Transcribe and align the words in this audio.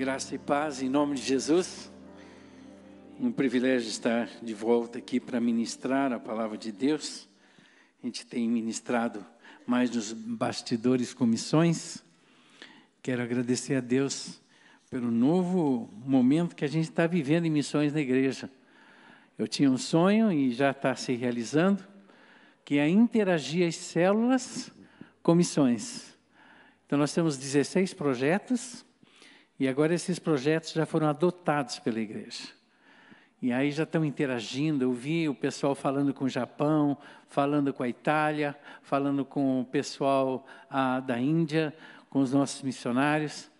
Graça 0.00 0.34
e 0.34 0.38
paz 0.38 0.80
em 0.80 0.88
nome 0.88 1.14
de 1.14 1.20
Jesus. 1.20 1.92
Um 3.20 3.30
privilégio 3.30 3.86
estar 3.86 4.30
de 4.40 4.54
volta 4.54 4.96
aqui 4.96 5.20
para 5.20 5.38
ministrar 5.38 6.10
a 6.10 6.18
palavra 6.18 6.56
de 6.56 6.72
Deus. 6.72 7.28
A 8.02 8.06
gente 8.06 8.24
tem 8.24 8.48
ministrado 8.48 9.22
mais 9.66 9.90
nos 9.90 10.14
bastidores 10.14 11.12
com 11.12 11.26
missões. 11.26 12.02
Quero 13.02 13.20
agradecer 13.22 13.74
a 13.74 13.80
Deus 13.80 14.40
pelo 14.88 15.10
novo 15.10 15.90
momento 15.92 16.56
que 16.56 16.64
a 16.64 16.68
gente 16.68 16.88
está 16.88 17.06
vivendo 17.06 17.44
em 17.44 17.50
missões 17.50 17.92
na 17.92 18.00
igreja. 18.00 18.50
Eu 19.36 19.46
tinha 19.46 19.70
um 19.70 19.76
sonho 19.76 20.32
e 20.32 20.50
já 20.50 20.70
está 20.70 20.96
se 20.96 21.12
realizando, 21.12 21.86
que 22.64 22.78
é 22.78 22.88
interagir 22.88 23.68
as 23.68 23.76
células 23.76 24.72
com 25.22 25.34
missões. 25.34 26.18
Então 26.86 26.98
nós 26.98 27.12
temos 27.12 27.36
16 27.36 27.92
projetos 27.92 28.88
e 29.60 29.68
agora 29.68 29.92
esses 29.92 30.18
projetos 30.18 30.72
já 30.72 30.86
foram 30.86 31.06
adotados 31.06 31.78
pela 31.78 32.00
igreja. 32.00 32.48
E 33.42 33.52
aí 33.52 33.70
já 33.70 33.82
estão 33.82 34.02
interagindo. 34.02 34.84
Eu 34.84 34.92
vi 34.94 35.28
o 35.28 35.34
pessoal 35.34 35.74
falando 35.74 36.14
com 36.14 36.24
o 36.24 36.28
Japão, 36.30 36.96
falando 37.28 37.70
com 37.70 37.82
a 37.82 37.88
Itália, 37.88 38.56
falando 38.82 39.22
com 39.22 39.60
o 39.60 39.64
pessoal 39.66 40.46
ah, 40.70 41.00
da 41.00 41.20
Índia, 41.20 41.74
com 42.08 42.20
os 42.20 42.32
nossos 42.32 42.62
missionários. 42.62 43.50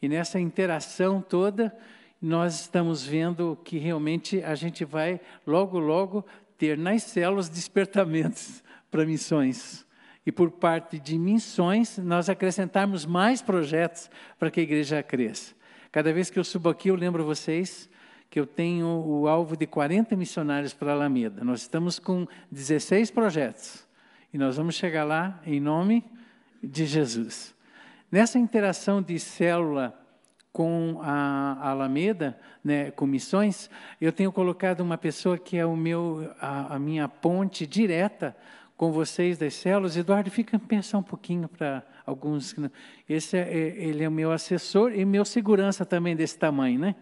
E 0.00 0.08
nessa 0.08 0.40
interação 0.40 1.20
toda, 1.20 1.76
nós 2.20 2.62
estamos 2.62 3.04
vendo 3.04 3.58
que 3.62 3.76
realmente 3.76 4.42
a 4.42 4.54
gente 4.54 4.82
vai 4.82 5.20
logo, 5.46 5.78
logo 5.78 6.24
ter 6.56 6.78
nas 6.78 7.02
células 7.02 7.50
despertamentos 7.50 8.64
para 8.90 9.04
missões 9.04 9.83
e 10.26 10.32
por 10.32 10.50
parte 10.50 10.98
de 10.98 11.18
missões, 11.18 11.98
nós 11.98 12.28
acrescentarmos 12.28 13.04
mais 13.04 13.42
projetos 13.42 14.10
para 14.38 14.50
que 14.50 14.60
a 14.60 14.62
igreja 14.62 15.02
cresça. 15.02 15.54
Cada 15.92 16.12
vez 16.12 16.30
que 16.30 16.38
eu 16.38 16.44
subo 16.44 16.68
aqui, 16.68 16.88
eu 16.88 16.94
lembro 16.94 17.24
vocês 17.24 17.88
que 18.30 18.40
eu 18.40 18.46
tenho 18.46 18.86
o 18.86 19.28
alvo 19.28 19.56
de 19.56 19.66
40 19.66 20.16
missionários 20.16 20.74
para 20.74 20.92
Alameda. 20.92 21.44
Nós 21.44 21.60
estamos 21.60 21.98
com 21.98 22.26
16 22.50 23.10
projetos 23.10 23.86
e 24.32 24.38
nós 24.38 24.56
vamos 24.56 24.74
chegar 24.74 25.04
lá 25.04 25.40
em 25.46 25.60
nome 25.60 26.04
de 26.62 26.84
Jesus. 26.84 27.54
Nessa 28.10 28.38
interação 28.38 29.00
de 29.00 29.18
célula 29.20 29.96
com 30.52 31.00
a 31.02 31.68
Alameda, 31.68 32.38
né, 32.62 32.90
com 32.92 33.06
missões, 33.06 33.68
eu 34.00 34.12
tenho 34.12 34.32
colocado 34.32 34.80
uma 34.80 34.96
pessoa 34.96 35.36
que 35.36 35.56
é 35.56 35.66
o 35.66 35.76
meu, 35.76 36.32
a, 36.40 36.76
a 36.76 36.78
minha 36.78 37.08
ponte 37.08 37.66
direta 37.66 38.36
com 38.76 38.92
vocês 38.92 39.38
das 39.38 39.54
células. 39.54 39.96
Eduardo, 39.96 40.30
fica 40.30 40.58
pensar 40.58 40.98
um 40.98 41.02
pouquinho 41.02 41.48
para 41.48 41.84
alguns. 42.04 42.54
Esse 43.08 43.36
é, 43.36 43.40
é, 43.40 43.84
ele 43.84 44.02
é 44.02 44.08
o 44.08 44.12
meu 44.12 44.32
assessor 44.32 44.92
e 44.92 45.04
meu 45.04 45.24
segurança 45.24 45.84
também 45.84 46.16
desse 46.16 46.38
tamanho, 46.38 46.78
né? 46.78 46.94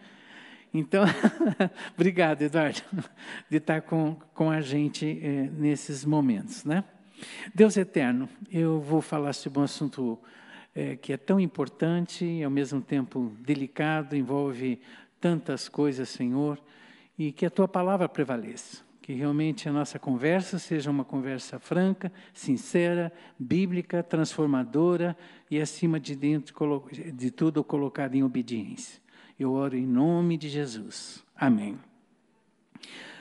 Então, 0.74 1.04
obrigado, 1.94 2.42
Eduardo, 2.42 2.80
de 3.50 3.58
estar 3.58 3.82
com, 3.82 4.16
com 4.34 4.50
a 4.50 4.60
gente 4.60 5.20
é, 5.22 5.50
nesses 5.50 6.04
momentos, 6.04 6.64
né? 6.64 6.84
Deus 7.54 7.76
eterno, 7.76 8.28
eu 8.50 8.80
vou 8.80 9.00
falar 9.00 9.32
sobre 9.32 9.60
um 9.60 9.62
assunto 9.62 10.18
é, 10.74 10.96
que 10.96 11.12
é 11.12 11.16
tão 11.16 11.38
importante 11.38 12.24
e 12.24 12.42
ao 12.42 12.50
mesmo 12.50 12.80
tempo 12.80 13.32
delicado, 13.40 14.16
envolve 14.16 14.80
tantas 15.20 15.68
coisas, 15.68 16.08
Senhor, 16.08 16.58
e 17.16 17.30
que 17.30 17.46
a 17.46 17.50
tua 17.50 17.68
palavra 17.68 18.08
prevaleça 18.08 18.82
que 19.02 19.12
realmente 19.12 19.68
a 19.68 19.72
nossa 19.72 19.98
conversa 19.98 20.60
seja 20.60 20.88
uma 20.88 21.04
conversa 21.04 21.58
franca, 21.58 22.10
sincera, 22.32 23.12
bíblica, 23.36 24.00
transformadora 24.00 25.16
e, 25.50 25.60
acima 25.60 25.98
de, 25.98 26.14
dentro, 26.14 26.54
de 27.12 27.30
tudo, 27.32 27.64
colocada 27.64 28.16
em 28.16 28.22
obediência. 28.22 29.02
Eu 29.38 29.52
oro 29.52 29.76
em 29.76 29.84
nome 29.84 30.36
de 30.36 30.48
Jesus. 30.48 31.24
Amém. 31.36 31.76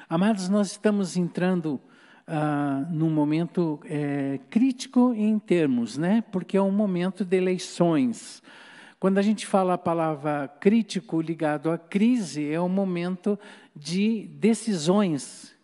Amados, 0.07 0.49
nós 0.49 0.69
estamos 0.69 1.17
entrando 1.17 1.81
ah, 2.27 2.85
num 2.91 3.09
momento 3.09 3.79
é, 3.85 4.39
crítico 4.51 5.15
em 5.15 5.39
termos, 5.39 5.97
né? 5.97 6.23
Porque 6.31 6.55
é 6.55 6.61
um 6.61 6.71
momento 6.71 7.25
de 7.25 7.35
eleições. 7.35 8.43
Quando 8.99 9.17
a 9.17 9.23
gente 9.23 9.47
fala 9.47 9.73
a 9.73 9.79
palavra 9.79 10.47
crítico 10.59 11.19
ligado 11.19 11.71
à 11.71 11.77
crise, 11.79 12.47
é 12.47 12.61
um 12.61 12.69
momento 12.69 13.39
de 13.75 14.27
decisões 14.27 15.59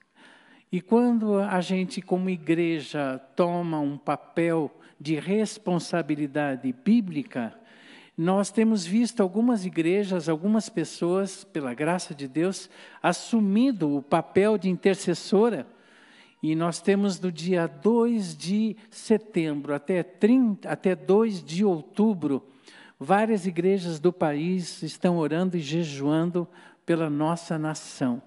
e 0.72 0.81
quando 0.81 1.39
a 1.39 1.61
gente, 1.61 2.01
como 2.01 2.29
igreja, 2.29 3.19
toma 3.35 3.79
um 3.79 3.97
papel 3.97 4.69
de 5.00 5.16
responsabilidade 5.16 6.73
bíblica, 6.83 7.53
nós 8.17 8.50
temos 8.50 8.85
visto 8.85 9.22
algumas 9.22 9.66
igrejas, 9.66 10.27
algumas 10.27 10.67
pessoas, 10.67 11.44
pela 11.44 11.73
graça 11.73 12.13
de 12.13 12.27
Deus, 12.27 12.69
assumindo 13.01 13.95
o 13.95 14.01
papel 14.01 14.57
de 14.57 14.69
intercessora. 14.69 15.67
E 16.44 16.56
nós 16.56 16.81
temos 16.81 17.17
do 17.17 17.31
dia 17.31 17.67
2 17.67 18.35
de 18.35 18.75
setembro 18.89 19.73
até, 19.73 20.03
30, 20.03 20.67
até 20.69 20.95
2 20.95 21.44
de 21.44 21.63
outubro, 21.63 22.44
várias 23.00 23.45
igrejas 23.45 24.00
do 24.00 24.11
país 24.11 24.81
estão 24.81 25.17
orando 25.17 25.56
e 25.56 25.61
jejuando 25.61 26.47
pela 26.85 27.09
nossa 27.09 27.57
nação, 27.57 28.22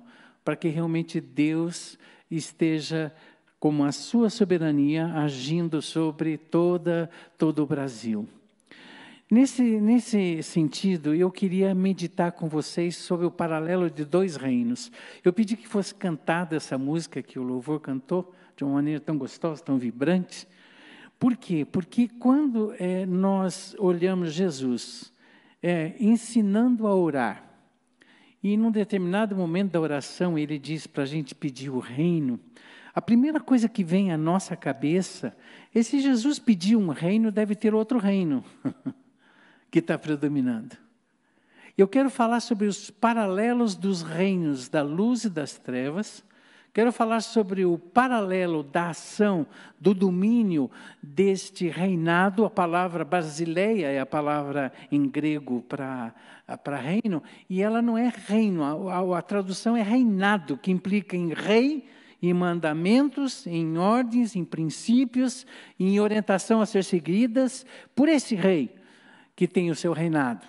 para 0.45 0.57
que 0.57 0.69
realmente 0.69 1.21
Deus 1.21 1.99
esteja 2.31 3.13
como 3.59 3.85
a 3.85 3.93
sua 3.93 4.31
soberania 4.31 5.13
agindo 5.15 5.83
sobre 5.83 6.39
toda 6.39 7.11
todo 7.37 7.63
o 7.63 7.67
Brasil. 7.67 8.27
Nesse, 9.31 9.63
nesse 9.63 10.43
sentido, 10.43 11.15
eu 11.15 11.31
queria 11.31 11.73
meditar 11.73 12.33
com 12.33 12.49
vocês 12.49 12.97
sobre 12.97 13.25
o 13.27 13.31
paralelo 13.31 13.89
de 13.89 14.05
dois 14.05 14.35
reinos. 14.35 14.91
Eu 15.25 15.33
pedi 15.33 15.57
que 15.57 15.69
fosse 15.69 15.95
cantada 15.95 16.57
essa 16.57 16.77
música 16.77 17.23
que 17.23 17.39
o 17.39 17.43
louvor 17.45 17.79
cantou, 17.79 18.35
de 18.57 18.65
uma 18.65 18.75
maneira 18.75 18.99
tão 18.99 19.17
gostosa, 19.17 19.63
tão 19.63 19.79
vibrante. 19.79 20.49
Por 21.17 21.37
quê? 21.37 21.65
Porque 21.65 22.09
quando 22.09 22.75
é, 22.79 23.07
nós 23.07 23.77
olhamos 23.79 24.33
Jesus 24.33 25.13
é, 25.63 25.95
ensinando 26.01 26.87
a 26.89 26.95
orar, 26.97 27.50
e 28.43 28.57
num 28.57 28.71
determinado 28.71 29.37
momento 29.37 29.73
da 29.73 29.81
oração, 29.81 30.39
ele 30.39 30.59
diz 30.59 30.87
para 30.87 31.03
a 31.03 31.07
gente 31.07 31.35
pedir 31.35 31.71
o 31.71 31.79
reino. 31.79 32.41
A 32.95 33.03
primeira 33.03 33.39
coisa 33.39 33.69
que 33.69 33.85
vem 33.85 34.13
à 34.13 34.17
nossa 34.17 34.57
cabeça 34.57 35.37
é 35.75 35.83
se 35.83 36.01
Jesus 36.01 36.39
pedir 36.39 36.77
um 36.77 36.89
reino, 36.89 37.31
deve 37.31 37.55
ter 37.55 37.75
outro 37.75 37.99
reino 37.99 38.43
que 39.71 39.79
está 39.79 39.99
predominando. 39.99 40.77
Eu 41.77 41.87
quero 41.87 42.11
falar 42.11 42.41
sobre 42.41 42.67
os 42.67 42.91
paralelos 42.91 43.75
dos 43.75 44.03
reinos 44.03 44.69
da 44.69 44.83
luz 44.83 45.25
e 45.25 45.31
das 45.31 45.57
trevas 45.57 46.25
Quero 46.73 46.93
falar 46.93 47.21
sobre 47.21 47.65
o 47.65 47.77
paralelo 47.77 48.63
da 48.63 48.91
ação, 48.91 49.45
do 49.81 49.93
domínio 49.93 50.71
deste 51.03 51.69
reinado. 51.69 52.45
A 52.45 52.51
palavra 52.51 53.05
basileia 53.05 53.89
é 53.89 53.99
a 53.99 54.07
palavra 54.07 54.73
em 54.91 55.09
grego 55.09 55.63
para 55.63 56.77
reino, 56.77 57.23
e 57.49 57.61
ela 57.61 57.83
não 57.83 57.99
é 57.99 58.13
reino, 58.29 58.63
a, 58.89 59.19
a 59.19 59.23
tradução 59.23 59.77
é 59.77 59.83
reinado, 59.83 60.57
que 60.57 60.71
implica 60.71 61.17
em 61.17 61.33
rei, 61.33 61.89
em 62.23 62.33
mandamentos, 62.33 63.47
em 63.49 63.77
ordens, 63.77 64.37
em 64.37 64.45
princípios, 64.45 65.47
em 65.79 65.99
orientação 65.99 66.61
a 66.61 66.67
ser 66.67 66.85
seguidas 66.85 67.67
por 67.97 68.09
esse 68.09 68.37
rei 68.37 68.77
que 69.35 69.49
tem 69.49 69.71
o 69.71 69.75
seu 69.75 69.93
reinado. 69.93 70.47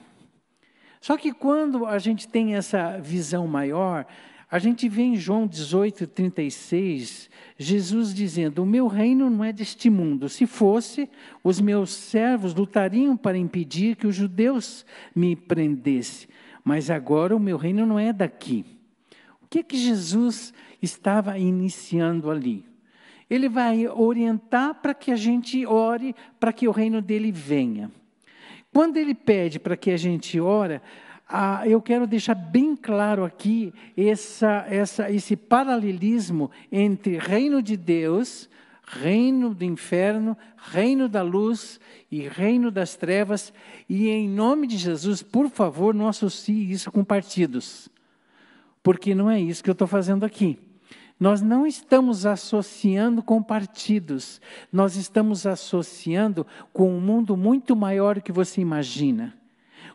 Só 0.99 1.17
que 1.17 1.33
quando 1.33 1.87
a 1.87 1.97
gente 1.97 2.27
tem 2.27 2.55
essa 2.55 2.99
visão 2.99 3.47
maior, 3.47 4.05
a 4.51 4.59
gente 4.59 4.89
vê 4.89 5.03
em 5.03 5.15
João 5.15 5.47
18, 5.47 6.05
36, 6.07 7.29
Jesus 7.57 8.13
dizendo: 8.13 8.61
O 8.61 8.65
meu 8.65 8.85
reino 8.85 9.29
não 9.29 9.45
é 9.45 9.53
deste 9.53 9.89
mundo. 9.89 10.27
Se 10.27 10.45
fosse, 10.45 11.09
os 11.41 11.61
meus 11.61 11.91
servos 11.91 12.53
lutariam 12.53 13.15
para 13.15 13.37
impedir 13.37 13.95
que 13.95 14.05
os 14.05 14.13
judeus 14.13 14.85
me 15.15 15.37
prendessem. 15.37 16.27
Mas 16.65 16.89
agora 16.89 17.33
o 17.33 17.39
meu 17.39 17.55
reino 17.55 17.85
não 17.85 17.97
é 17.97 18.11
daqui. 18.11 18.65
O 19.41 19.47
que 19.49 19.59
é 19.59 19.63
que 19.63 19.77
Jesus 19.77 20.53
estava 20.81 21.39
iniciando 21.39 22.29
ali? 22.29 22.65
Ele 23.29 23.47
vai 23.47 23.87
orientar 23.87 24.75
para 24.81 24.93
que 24.93 25.11
a 25.11 25.15
gente 25.15 25.65
ore 25.65 26.13
para 26.37 26.51
que 26.51 26.67
o 26.67 26.71
reino 26.71 27.01
dele 27.01 27.31
venha. 27.31 27.89
Quando 28.73 28.97
ele 28.97 29.15
pede 29.15 29.59
para 29.59 29.77
que 29.77 29.91
a 29.91 29.97
gente 29.97 30.37
ore, 30.41 30.81
ah, 31.31 31.65
eu 31.65 31.81
quero 31.81 32.05
deixar 32.05 32.35
bem 32.35 32.75
claro 32.75 33.23
aqui 33.23 33.73
essa, 33.95 34.65
essa, 34.69 35.09
esse 35.09 35.37
paralelismo 35.37 36.51
entre 36.69 37.17
reino 37.17 37.63
de 37.63 37.77
Deus, 37.77 38.49
reino 38.85 39.55
do 39.55 39.63
inferno, 39.63 40.37
reino 40.57 41.07
da 41.07 41.21
luz 41.21 41.79
e 42.11 42.27
reino 42.27 42.69
das 42.69 42.97
trevas. 42.97 43.53
E 43.87 44.09
em 44.09 44.27
nome 44.27 44.67
de 44.67 44.75
Jesus, 44.75 45.23
por 45.23 45.49
favor, 45.49 45.93
não 45.93 46.09
associe 46.09 46.69
isso 46.69 46.91
com 46.91 47.01
partidos, 47.01 47.87
porque 48.83 49.15
não 49.15 49.29
é 49.29 49.39
isso 49.39 49.63
que 49.63 49.69
eu 49.69 49.73
estou 49.73 49.87
fazendo 49.87 50.25
aqui. 50.25 50.59
Nós 51.17 51.41
não 51.41 51.65
estamos 51.65 52.25
associando 52.25 53.23
com 53.23 53.41
partidos, 53.41 54.41
nós 54.69 54.97
estamos 54.97 55.45
associando 55.45 56.45
com 56.73 56.93
um 56.93 56.99
mundo 56.99 57.37
muito 57.37 57.73
maior 57.73 58.19
que 58.19 58.33
você 58.33 58.59
imagina 58.59 59.40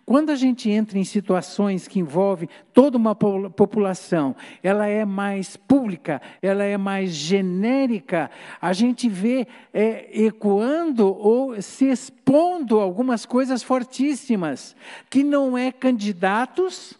Quando 0.06 0.30
a 0.30 0.36
gente 0.36 0.70
entra 0.70 1.00
em 1.00 1.02
situações 1.02 1.88
que 1.88 1.98
envolvem 1.98 2.48
toda 2.72 2.96
uma 2.96 3.12
população, 3.12 4.36
ela 4.62 4.86
é 4.86 5.04
mais 5.04 5.56
pública, 5.56 6.22
ela 6.40 6.62
é 6.62 6.76
mais 6.76 7.10
genérica, 7.10 8.30
a 8.62 8.72
gente 8.72 9.08
vê 9.08 9.48
é, 9.74 10.08
ecoando 10.22 11.08
ou 11.08 11.60
se 11.60 11.86
expondo 11.86 12.78
algumas 12.78 13.26
coisas 13.26 13.64
fortíssimas, 13.64 14.76
que 15.10 15.24
não 15.24 15.58
é 15.58 15.72
candidatos, 15.72 16.94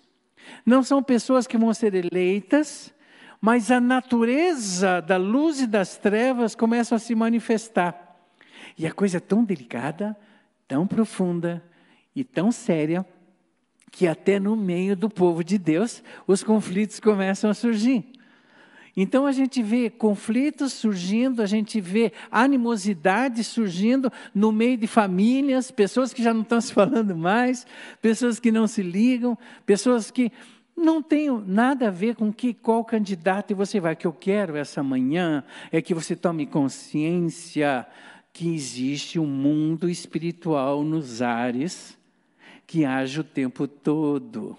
não 0.64 0.82
são 0.82 1.00
pessoas 1.00 1.46
que 1.46 1.56
vão 1.56 1.72
ser 1.72 1.94
eleitas, 1.94 2.92
mas 3.40 3.70
a 3.70 3.80
natureza 3.80 5.00
da 5.00 5.16
luz 5.16 5.60
e 5.60 5.66
das 5.68 5.96
trevas 5.96 6.56
começa 6.56 6.96
a 6.96 6.98
se 6.98 7.14
manifestar. 7.14 8.16
E 8.76 8.84
a 8.84 8.92
coisa 8.92 9.18
é 9.18 9.20
tão 9.20 9.44
delicada, 9.44 10.16
tão 10.66 10.88
profunda, 10.88 11.62
e 12.16 12.24
tão 12.24 12.50
séria 12.50 13.06
que 13.92 14.08
até 14.08 14.40
no 14.40 14.56
meio 14.56 14.96
do 14.96 15.08
povo 15.08 15.44
de 15.44 15.58
Deus 15.58 16.02
os 16.26 16.42
conflitos 16.42 16.98
começam 16.98 17.50
a 17.50 17.54
surgir. 17.54 18.12
Então 18.96 19.26
a 19.26 19.32
gente 19.32 19.62
vê 19.62 19.90
conflitos 19.90 20.72
surgindo, 20.72 21.42
a 21.42 21.46
gente 21.46 21.78
vê 21.82 22.12
animosidade 22.30 23.44
surgindo 23.44 24.10
no 24.34 24.50
meio 24.50 24.78
de 24.78 24.86
famílias, 24.86 25.70
pessoas 25.70 26.14
que 26.14 26.22
já 26.22 26.32
não 26.32 26.40
estão 26.40 26.58
se 26.60 26.72
falando 26.72 27.14
mais, 27.14 27.66
pessoas 28.00 28.40
que 28.40 28.50
não 28.50 28.66
se 28.66 28.82
ligam, 28.82 29.36
pessoas 29.66 30.10
que 30.10 30.32
não 30.74 31.02
têm 31.02 31.30
nada 31.46 31.88
a 31.88 31.90
ver 31.90 32.16
com 32.16 32.32
que 32.32 32.54
qual 32.54 32.82
candidato 32.84 33.54
você 33.54 33.78
vai. 33.78 33.92
O 33.92 33.96
que 33.96 34.06
eu 34.06 34.12
quero 34.12 34.56
essa 34.56 34.82
manhã 34.82 35.44
é 35.70 35.82
que 35.82 35.92
você 35.92 36.16
tome 36.16 36.46
consciência 36.46 37.86
que 38.32 38.54
existe 38.54 39.18
um 39.18 39.26
mundo 39.26 39.88
espiritual 39.90 40.82
nos 40.82 41.20
ares 41.20 41.96
que 42.66 42.84
age 42.84 43.20
o 43.20 43.24
tempo 43.24 43.68
todo, 43.68 44.56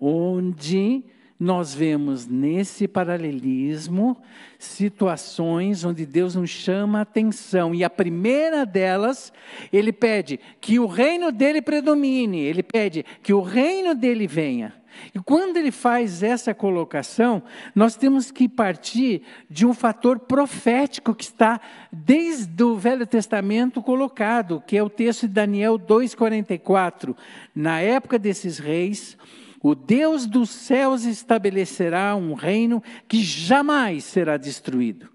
onde 0.00 1.02
nós 1.38 1.74
vemos 1.74 2.26
nesse 2.26 2.86
paralelismo 2.86 4.16
situações 4.58 5.84
onde 5.84 6.06
Deus 6.06 6.36
nos 6.36 6.50
chama 6.50 7.00
a 7.00 7.02
atenção, 7.02 7.74
e 7.74 7.82
a 7.82 7.90
primeira 7.90 8.64
delas, 8.64 9.32
ele 9.72 9.92
pede 9.92 10.38
que 10.60 10.78
o 10.78 10.86
reino 10.86 11.32
dele 11.32 11.60
predomine, 11.60 12.40
ele 12.40 12.62
pede 12.62 13.04
que 13.22 13.32
o 13.32 13.42
reino 13.42 13.94
dele 13.94 14.26
venha. 14.26 14.72
E 15.14 15.18
quando 15.18 15.56
ele 15.56 15.70
faz 15.70 16.22
essa 16.22 16.54
colocação, 16.54 17.42
nós 17.74 17.96
temos 17.96 18.30
que 18.30 18.48
partir 18.48 19.22
de 19.48 19.66
um 19.66 19.72
fator 19.72 20.18
profético 20.18 21.14
que 21.14 21.24
está 21.24 21.60
desde 21.92 22.62
o 22.62 22.76
Velho 22.76 23.06
Testamento 23.06 23.82
colocado, 23.82 24.62
que 24.66 24.76
é 24.76 24.82
o 24.82 24.90
texto 24.90 25.22
de 25.22 25.34
Daniel 25.34 25.78
2,44. 25.78 27.16
Na 27.54 27.80
época 27.80 28.18
desses 28.18 28.58
reis, 28.58 29.16
o 29.62 29.74
Deus 29.74 30.26
dos 30.26 30.50
céus 30.50 31.04
estabelecerá 31.04 32.14
um 32.14 32.34
reino 32.34 32.82
que 33.08 33.22
jamais 33.22 34.04
será 34.04 34.36
destruído 34.36 35.14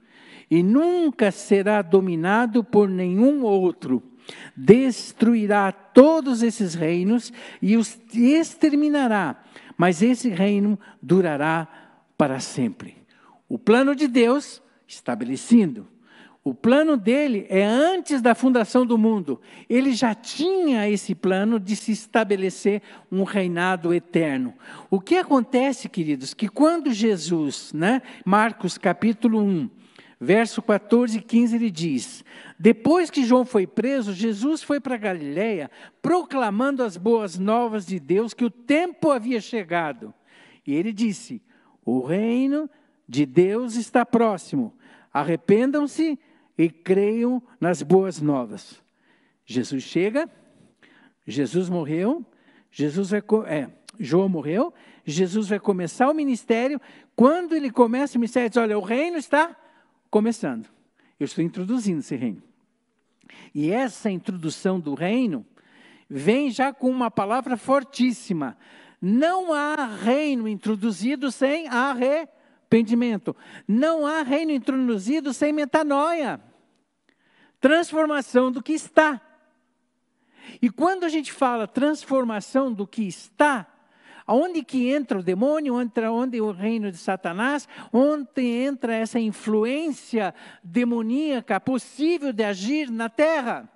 e 0.50 0.64
nunca 0.64 1.32
será 1.32 1.82
dominado 1.82 2.64
por 2.64 2.90
nenhum 2.90 3.44
outro. 3.44 4.02
Destruirá 4.56 5.72
todos 5.72 6.44
esses 6.44 6.74
reinos 6.74 7.32
e 7.62 7.78
os 7.78 8.00
exterminará 8.14 9.38
mas 9.80 10.02
esse 10.02 10.28
reino 10.28 10.78
durará 11.02 11.66
para 12.18 12.42
sempre. 12.42 12.98
O 13.48 13.58
plano 13.58 13.96
de 13.96 14.10
Deus 14.10 14.62
estabelecido. 14.86 15.88
O 16.44 16.54
plano 16.54 16.98
dele 16.98 17.46
é 17.50 17.64
antes 17.64 18.22
da 18.22 18.36
fundação 18.36 18.86
do 18.86 18.98
mundo. 18.98 19.40
Ele 19.70 19.94
já 19.94 20.14
tinha 20.14 20.90
esse 20.90 21.16
plano 21.16 21.58
de 21.62 21.78
se 21.78 21.94
estabelecer 21.94 22.82
um 23.10 23.24
reinado 23.24 23.94
eterno. 23.94 24.54
O 24.90 25.00
que 25.00 25.16
acontece, 25.16 25.88
queridos, 25.88 26.34
que 26.34 26.50
quando 26.50 26.92
Jesus, 26.92 27.72
né, 27.72 28.02
Marcos 28.26 28.78
capítulo 28.78 29.42
1, 29.42 29.70
verso 30.20 30.62
14 30.62 31.18
e 31.18 31.22
15, 31.22 31.56
ele 31.56 31.72
diz: 31.72 32.26
Depois 32.60 33.10
que 33.10 33.24
João 33.24 33.46
foi 33.46 33.66
preso, 33.66 34.14
Jesus 34.14 34.62
foi 34.62 34.80
para 34.80 34.98
Galiléia, 34.98 35.72
proclamando 36.02 36.84
as 36.84 36.98
boas 36.98 37.40
novas 37.40 37.86
de 37.86 38.00
Deus, 38.00 38.34
que 38.34 38.44
o 38.44 38.52
tempo 38.52 39.12
havia 39.12 39.40
chegado. 39.40 40.14
E 40.68 40.74
ele 40.74 40.92
disse: 40.92 41.42
O 41.86 42.02
reino 42.02 42.70
de 43.08 43.26
Deus 43.26 43.76
está 43.76 44.06
próximo. 44.06 44.74
Arrependam-se 45.14 46.20
e 46.58 46.70
creiam 46.70 47.42
nas 47.60 47.82
boas 47.82 48.22
novas. 48.22 48.82
Jesus 49.46 49.84
chega, 49.84 50.30
Jesus 51.26 51.70
morreu, 51.70 52.24
Jesus 52.70 53.10
vai, 53.10 53.24
é, 53.48 53.68
João 54.00 54.30
morreu, 54.30 54.72
Jesus 55.04 55.48
vai 55.48 55.60
começar 55.60 56.10
o 56.10 56.14
ministério. 56.14 56.80
Quando 57.16 57.56
ele 57.56 57.72
começa 57.72 58.18
o 58.18 58.20
ministério, 58.20 58.50
diz: 58.50 58.58
Olha, 58.58 58.78
o 58.78 58.82
reino 58.82 59.18
está 59.18 59.56
começando. 60.10 60.68
Eu 61.20 61.26
estou 61.26 61.44
introduzindo 61.44 62.00
esse 62.00 62.16
reino. 62.16 62.42
E 63.54 63.72
essa 63.72 64.10
introdução 64.10 64.80
do 64.80 64.94
reino 64.94 65.46
vem 66.10 66.50
já 66.50 66.74
com 66.74 66.90
uma 66.90 67.12
palavra 67.12 67.56
fortíssima. 67.56 68.58
Não 69.02 69.54
há 69.54 69.86
reino 69.86 70.48
introduzido 70.48 71.32
sem 71.32 71.68
arrependimento. 71.68 73.36
Não 73.68 74.06
há 74.06 74.24
reino 74.24 74.52
introduzido 74.52 75.34
sem 75.34 75.54
metanoia. 75.54 76.42
Transformação 77.62 78.52
do 78.52 78.64
que 78.64 78.74
está. 78.74 79.22
E 80.62 80.70
quando 80.70 81.04
a 81.04 81.10
gente 81.10 81.32
fala 81.32 81.68
transformação 81.68 82.74
do 82.74 82.88
que 82.88 83.04
está, 83.04 83.69
Aonde 84.30 84.62
que 84.62 84.92
entra 84.92 85.18
o 85.18 85.24
demônio, 85.24 85.82
entra 85.82 86.12
onde 86.12 86.40
o 86.40 86.52
reino 86.52 86.92
de 86.92 87.00
Satanás, 87.00 87.68
onde 87.92 88.46
entra 88.46 88.94
essa 88.94 89.20
influência 89.20 90.36
demoníaca 90.64 91.60
possível 91.60 92.32
de 92.32 92.44
agir 92.44 92.92
na 92.92 93.10
terra. 93.10 93.68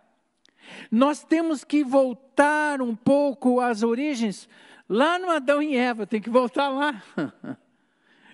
Nós 0.91 1.23
temos 1.23 1.63
que 1.63 1.83
voltar 1.83 2.83
um 2.83 2.95
pouco 2.95 3.59
às 3.59 3.81
origens, 3.81 4.47
lá 4.87 5.17
no 5.17 5.31
Adão 5.31 5.59
e 5.59 5.75
Eva, 5.75 6.05
tem 6.05 6.21
que 6.21 6.29
voltar 6.29 6.69
lá. 6.69 7.01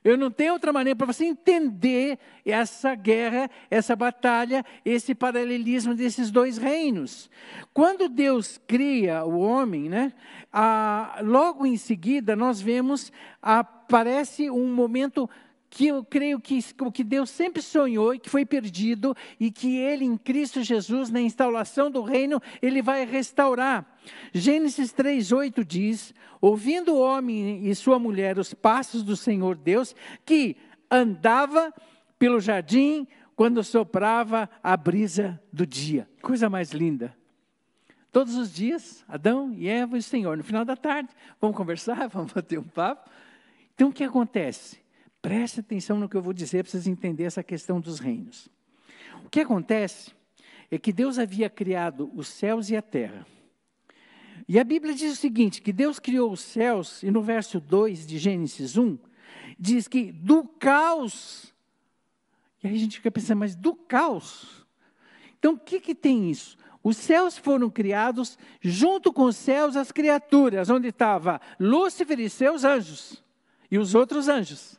Eu 0.04 0.18
não 0.18 0.32
tenho 0.32 0.54
outra 0.54 0.72
maneira 0.72 0.96
para 0.96 1.08
você 1.08 1.26
entender 1.26 2.18
essa 2.46 2.96
guerra, 2.96 3.50
essa 3.70 3.96
batalha, 3.96 4.66
esse 4.86 5.14
paralelismo 5.14 5.94
desses 5.94 6.32
dois 6.32 6.58
reinos. 6.58 7.30
Quando 7.74 8.08
Deus 8.08 8.60
cria 8.68 9.26
o 9.26 9.40
homem, 9.40 9.90
né, 9.90 10.14
logo 11.22 11.66
em 11.66 11.78
seguida 11.78 12.36
nós 12.36 12.62
vemos, 12.62 13.12
aparece 13.42 14.50
um 14.50 14.74
momento 14.74 15.30
que 15.70 15.88
eu 15.88 16.04
creio 16.04 16.40
que 16.40 16.60
o 16.82 16.92
que 16.92 17.04
Deus 17.04 17.30
sempre 17.30 17.62
sonhou 17.62 18.14
e 18.14 18.20
que 18.20 18.30
foi 18.30 18.46
perdido, 18.46 19.16
e 19.40 19.52
que 19.52 19.78
Ele, 19.78 20.04
em 20.04 20.18
Cristo 20.18 20.64
Jesus, 20.64 21.10
na 21.10 21.22
instauração 21.22 21.92
do 21.92 22.02
reino, 22.02 22.42
Ele 22.62 22.82
vai 22.82 23.06
restaurar. 23.06 23.86
Gênesis 24.34 24.92
3,8 24.92 25.64
diz: 25.64 26.14
Ouvindo 26.42 26.96
o 26.96 27.00
homem 27.00 27.68
e 27.68 27.76
sua 27.76 28.00
mulher 28.00 28.40
os 28.40 28.54
passos 28.54 29.04
do 29.04 29.16
Senhor 29.16 29.56
Deus, 29.56 29.96
que 30.26 30.58
andava 30.90 31.74
pelo 32.18 32.40
jardim 32.40 33.08
quando 33.36 33.64
soprava 33.64 34.50
a 34.64 34.76
brisa 34.76 35.40
do 35.54 35.66
dia. 35.66 36.10
Coisa 36.22 36.50
mais 36.50 36.72
linda. 36.72 37.16
Todos 38.12 38.36
os 38.36 38.52
dias, 38.52 39.06
Adão 39.08 39.54
e 39.54 39.68
Eva 39.68 39.96
e 39.96 40.00
o 40.00 40.04
Senhor. 40.04 40.36
No 40.36 40.44
final 40.44 40.66
da 40.66 40.76
tarde, 40.76 41.10
vamos 41.40 41.56
conversar, 41.56 42.08
vamos 42.10 42.34
bater 42.34 42.58
um 42.58 42.64
papo. 42.64 43.10
Então, 43.76 43.90
o 43.90 43.94
que 43.94 44.04
acontece? 44.04 44.80
Preste 45.22 45.60
atenção 45.60 46.00
no 46.00 46.08
que 46.08 46.16
eu 46.16 46.22
vou 46.22 46.34
dizer 46.34 46.64
para 46.64 46.72
vocês 46.72 46.88
entenderem 46.88 47.28
essa 47.28 47.44
questão 47.44 47.80
dos 47.80 48.00
reinos. 48.00 48.48
O 49.26 49.30
que 49.30 49.42
acontece 49.42 50.12
é 50.72 50.78
que 50.78 50.94
Deus 50.94 51.20
havia 51.20 51.50
criado 51.50 52.10
os 52.16 52.28
céus 52.28 52.70
e 52.70 52.78
a 52.78 52.82
terra. 52.82 53.26
E 54.48 54.58
a 54.58 54.64
Bíblia 54.64 54.94
diz 54.94 55.14
o 55.14 55.16
seguinte: 55.16 55.62
que 55.62 55.74
Deus 55.74 56.00
criou 56.00 56.32
os 56.32 56.40
céus, 56.40 57.04
e 57.04 57.12
no 57.12 57.22
verso 57.22 57.60
2 57.60 58.08
de 58.08 58.18
Gênesis 58.18 58.78
1, 58.78 58.98
diz 59.60 59.88
que 59.88 60.12
do 60.12 60.44
caos. 60.44 61.54
E 62.64 62.68
aí 62.68 62.76
a 62.76 62.80
gente 62.80 62.98
fica 62.98 63.12
pensando, 63.12 63.40
mas 63.40 63.56
do 63.56 63.76
caos? 63.76 64.66
Então 65.38 65.54
o 65.54 65.60
que, 65.60 65.80
que 65.80 65.96
tem 65.96 66.30
isso? 66.30 66.58
Os 66.82 66.96
céus 66.96 67.38
foram 67.38 67.70
criados, 67.70 68.38
junto 68.62 69.12
com 69.12 69.24
os 69.24 69.36
céus, 69.36 69.76
as 69.76 69.92
criaturas, 69.92 70.70
onde 70.70 70.88
estava 70.88 71.42
Lúcifer 71.60 72.20
e 72.20 72.30
seus 72.30 72.64
anjos, 72.64 73.22
e 73.70 73.78
os 73.78 73.96
outros 73.96 74.30
anjos. 74.30 74.79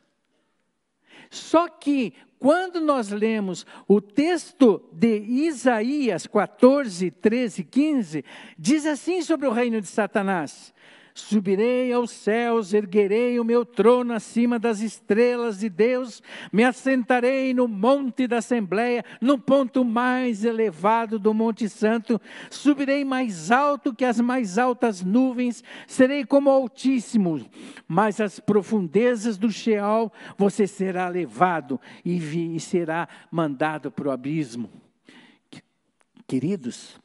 Só 1.30 1.68
que, 1.68 2.12
quando 2.38 2.80
nós 2.80 3.10
lemos 3.10 3.64
o 3.86 4.00
texto 4.00 4.82
de 4.92 5.18
Isaías 5.20 6.26
14, 6.26 7.10
13, 7.10 7.64
15, 7.64 8.24
diz 8.58 8.84
assim 8.84 9.22
sobre 9.22 9.46
o 9.46 9.52
reino 9.52 9.80
de 9.80 9.86
Satanás: 9.86 10.74
Subirei 11.14 11.92
aos 11.92 12.10
céus, 12.10 12.72
erguerei 12.72 13.40
o 13.40 13.44
meu 13.44 13.64
trono 13.64 14.12
acima 14.12 14.58
das 14.58 14.80
estrelas 14.80 15.58
de 15.58 15.68
Deus, 15.68 16.22
me 16.52 16.62
assentarei 16.62 17.52
no 17.52 17.66
monte 17.66 18.26
da 18.26 18.38
Assembleia, 18.38 19.04
no 19.20 19.38
ponto 19.38 19.84
mais 19.84 20.44
elevado 20.44 21.18
do 21.18 21.34
Monte 21.34 21.68
Santo, 21.68 22.20
subirei 22.48 23.04
mais 23.04 23.50
alto 23.50 23.94
que 23.94 24.04
as 24.04 24.20
mais 24.20 24.56
altas 24.58 25.02
nuvens, 25.02 25.64
serei 25.86 26.24
como 26.24 26.50
Altíssimo, 26.50 27.44
mas 27.88 28.20
as 28.20 28.38
profundezas 28.38 29.36
do 29.36 29.50
Sheol 29.50 30.12
você 30.38 30.66
será 30.66 31.08
levado 31.08 31.80
e, 32.04 32.18
vi, 32.18 32.54
e 32.54 32.60
será 32.60 33.08
mandado 33.30 33.90
para 33.90 34.08
o 34.08 34.10
abismo. 34.10 34.70
Queridos, 36.26 36.96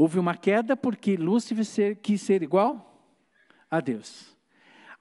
Houve 0.00 0.16
uma 0.20 0.36
queda 0.36 0.76
porque 0.76 1.16
Lúcifer 1.16 1.96
quis 2.00 2.22
ser 2.22 2.40
igual 2.40 3.02
a 3.68 3.80
Deus. 3.80 4.28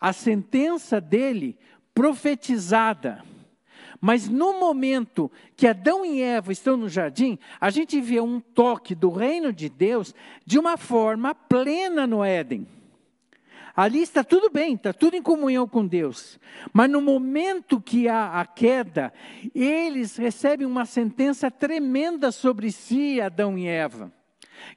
A 0.02 0.12
sentença 0.12 1.00
dele, 1.00 1.56
profetizada, 1.94 3.24
mas 4.02 4.28
no 4.28 4.60
momento 4.60 5.32
que 5.56 5.68
Adão 5.68 6.04
e 6.04 6.20
Eva 6.20 6.52
estão 6.52 6.76
no 6.76 6.90
jardim, 6.90 7.38
a 7.62 7.70
gente 7.70 8.02
vê 8.02 8.20
um 8.20 8.40
toque 8.40 8.96
do 8.96 9.12
reino 9.12 9.54
de 9.54 9.70
Deus 9.70 10.16
de 10.44 10.58
uma 10.58 10.78
forma 10.78 11.36
plena 11.36 12.08
no 12.08 12.24
Éden. 12.24 12.68
Ali 13.76 14.02
está 14.02 14.24
tudo 14.24 14.50
bem, 14.50 14.74
está 14.74 14.92
tudo 14.94 15.16
em 15.16 15.22
comunhão 15.22 15.68
com 15.68 15.86
Deus. 15.86 16.40
Mas 16.74 16.90
no 16.90 17.02
momento 17.02 17.80
que 17.80 18.10
há 18.10 18.42
a 18.42 18.46
queda, 18.48 19.14
eles 19.54 20.18
recebem 20.18 20.66
uma 20.66 20.88
sentença 20.88 21.52
tremenda 21.52 22.32
sobre 22.32 22.72
si, 22.72 23.22
Adão 23.22 23.56
e 23.60 23.68
Eva. 23.68 24.12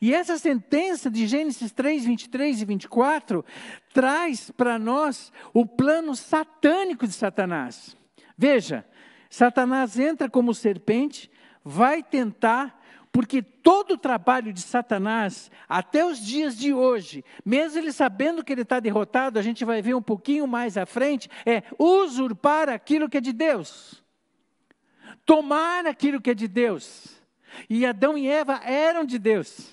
E 0.01 0.15
essa 0.15 0.39
sentença 0.39 1.11
de 1.11 1.27
Gênesis 1.27 1.73
3, 1.73 2.05
23 2.05 2.63
e 2.63 2.65
24 2.65 3.45
traz 3.93 4.51
para 4.51 4.79
nós 4.79 5.33
o 5.53 5.67
plano 5.67 6.15
satânico 6.15 7.07
de 7.07 7.13
Satanás. 7.13 7.97
Veja, 8.37 8.87
Satanás 9.29 9.99
entra 9.99 10.29
como 10.29 10.55
serpente, 10.55 11.31
vai 11.65 12.03
tentar, 12.03 12.81
porque 13.13 13.43
todo 13.43 13.93
o 13.93 13.99
trabalho 13.99 14.53
de 14.53 14.61
Satanás, 14.61 15.51
até 15.69 16.05
os 16.05 16.19
dias 16.19 16.57
de 16.57 16.73
hoje, 16.73 17.25
mesmo 17.45 17.79
ele 17.79 17.93
sabendo 17.93 18.43
que 18.43 18.53
ele 18.53 18.63
está 18.63 18.81
derrotado, 18.81 19.39
a 19.39 19.43
gente 19.43 19.65
vai 19.65 19.83
ver 19.83 19.95
um 19.95 20.03
pouquinho 20.03 20.47
mais 20.47 20.77
à 20.77 20.87
frente, 20.87 21.29
é 21.45 21.63
usurpar 21.79 22.69
aquilo 22.69 23.09
que 23.09 23.19
é 23.19 23.21
de 23.21 23.33
Deus, 23.33 24.03
tomar 25.25 25.87
aquilo 25.87 26.21
que 26.21 26.31
é 26.31 26.35
de 26.35 26.49
Deus. 26.49 27.20
E 27.69 27.85
Adão 27.87 28.17
e 28.17 28.29
Eva 28.29 28.61
eram 28.65 29.05
de 29.05 29.19
Deus. 29.19 29.71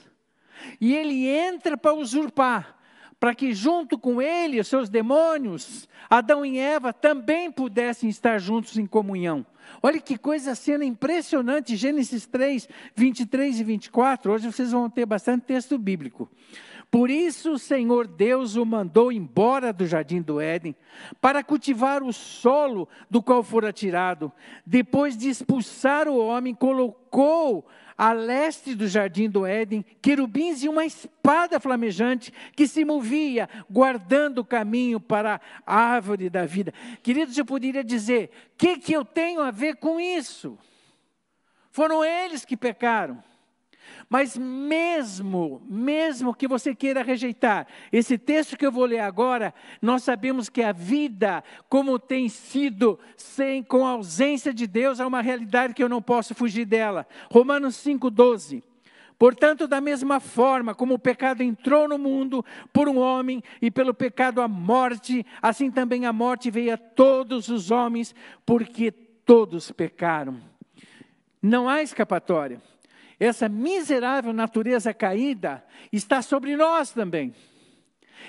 E 0.80 0.94
ele 0.96 1.28
entra 1.28 1.78
para 1.78 1.94
usurpar, 1.94 2.78
para 3.20 3.34
que 3.34 3.54
junto 3.54 3.98
com 3.98 4.22
ele, 4.22 4.60
os 4.60 4.68
seus 4.68 4.90
demônios, 4.90 5.88
Adão 6.10 6.46
e 6.46 6.58
Eva 6.58 6.94
também 6.94 7.52
pudessem 7.52 8.10
estar 8.10 8.40
juntos 8.40 8.78
em 8.78 8.86
comunhão. 8.86 9.46
Olha 9.82 10.00
que 10.00 10.18
coisa 10.18 10.56
cena 10.56 10.86
impressionante, 10.86 11.76
Gênesis 11.76 12.26
3, 12.26 12.68
23 12.96 13.60
e 13.60 13.64
24. 13.64 14.32
Hoje 14.32 14.52
vocês 14.52 14.72
vão 14.72 14.90
ter 14.90 15.06
bastante 15.06 15.46
texto 15.46 15.78
bíblico. 15.78 16.30
Por 16.90 17.10
isso 17.10 17.54
o 17.54 17.60
Senhor 17.60 18.08
Deus 18.08 18.56
o 18.56 18.66
mandou 18.66 19.12
embora 19.12 19.74
do 19.74 19.86
jardim 19.86 20.22
do 20.22 20.40
Éden, 20.40 20.76
para 21.20 21.44
cultivar 21.44 22.02
o 22.02 22.14
solo 22.14 22.88
do 23.10 23.22
qual 23.22 23.44
fora 23.44 23.74
tirado. 23.74 24.32
Depois 24.66 25.18
de 25.18 25.30
expulsar 25.30 26.08
o 26.08 26.18
homem, 26.18 26.56
colocou 26.56 27.68
a 27.98 28.14
leste 28.14 28.76
do 28.76 28.88
jardim 28.88 29.30
do 29.30 29.46
Éden, 29.46 29.84
querubins 30.02 30.64
e 30.64 30.70
uma 30.70 30.86
espada 30.86 31.60
flamejante 31.60 32.32
que 32.56 32.68
se 32.68 32.86
movia, 32.86 33.50
guardando 33.70 34.40
o 34.40 34.46
caminho 34.46 35.00
para 35.00 35.42
a 35.66 35.76
árvore 35.76 36.30
da 36.30 36.46
vida. 36.46 36.74
Queridos, 37.04 37.38
eu 37.38 37.46
poderia 37.46 37.84
dizer: 37.84 38.30
o 38.54 38.58
que, 38.58 38.78
que 38.78 38.94
eu 38.94 39.04
tenho 39.04 39.42
a 39.42 39.52
ver 39.52 39.76
com 39.78 40.00
isso? 40.00 40.58
Foram 41.72 42.04
eles 42.06 42.46
que 42.46 42.56
pecaram. 42.56 43.22
Mas 44.10 44.38
mesmo, 44.38 45.62
mesmo 45.68 46.34
que 46.34 46.48
você 46.48 46.74
queira 46.74 47.04
rejeitar 47.04 47.68
esse 47.92 48.18
texto 48.18 48.58
que 48.58 48.66
eu 48.66 48.72
vou 48.72 48.86
ler 48.86 49.00
agora, 49.00 49.54
nós 49.82 50.04
sabemos 50.04 50.50
que 50.50 50.62
a 50.62 50.72
vida, 50.72 51.44
como 51.70 52.00
tem 52.00 52.30
sido 52.30 53.00
sem 53.16 53.62
com 53.62 53.86
a 53.86 53.92
ausência 53.92 54.54
de 54.54 54.66
Deus, 54.66 55.00
é 55.00 55.06
uma 55.06 55.22
realidade 55.22 55.74
que 55.74 55.84
eu 55.84 55.90
não 55.90 56.02
posso 56.02 56.34
fugir 56.34 56.66
dela. 56.66 57.08
Romanos 57.32 57.76
5:12. 57.76 58.64
Portanto, 59.18 59.68
da 59.68 59.82
mesma 59.82 60.20
forma 60.20 60.76
como 60.76 60.94
o 60.94 61.00
pecado 61.00 61.42
entrou 61.42 61.88
no 61.88 61.98
mundo 61.98 62.46
por 62.72 62.88
um 62.88 63.00
homem 63.00 63.44
e 63.60 63.72
pelo 63.72 63.94
pecado 63.94 64.42
a 64.42 64.48
morte, 64.48 65.26
assim 65.42 65.72
também 65.72 66.06
a 66.06 66.14
morte 66.14 66.52
veio 66.52 66.74
a 66.74 66.78
todos 66.78 67.50
os 67.50 67.72
homens, 67.72 68.14
porque 68.46 68.92
todos 68.92 69.72
pecaram. 69.72 70.40
Não 71.42 71.68
há 71.68 71.82
escapatória. 71.82 72.62
Essa 73.20 73.50
miserável 73.50 74.32
natureza 74.32 74.94
caída 74.94 75.66
está 75.92 76.22
sobre 76.22 76.56
nós 76.56 76.92
também. 76.92 77.34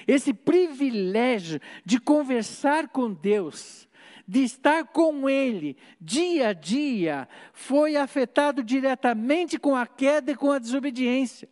Esse 0.07 0.33
privilégio 0.33 1.61
de 1.85 2.01
conversar 2.01 2.89
com 2.89 3.13
Deus, 3.13 3.89
de 4.27 4.43
estar 4.43 4.85
com 4.85 5.29
Ele 5.29 5.77
dia 6.01 6.49
a 6.49 6.53
dia, 6.53 7.29
foi 7.53 7.97
afetado 7.97 8.63
diretamente 8.63 9.59
com 9.59 9.77
a 9.77 9.87
queda 9.87 10.33
e 10.33 10.37
com 10.37 10.51
a 10.51 10.59
desobediência. 10.59 11.49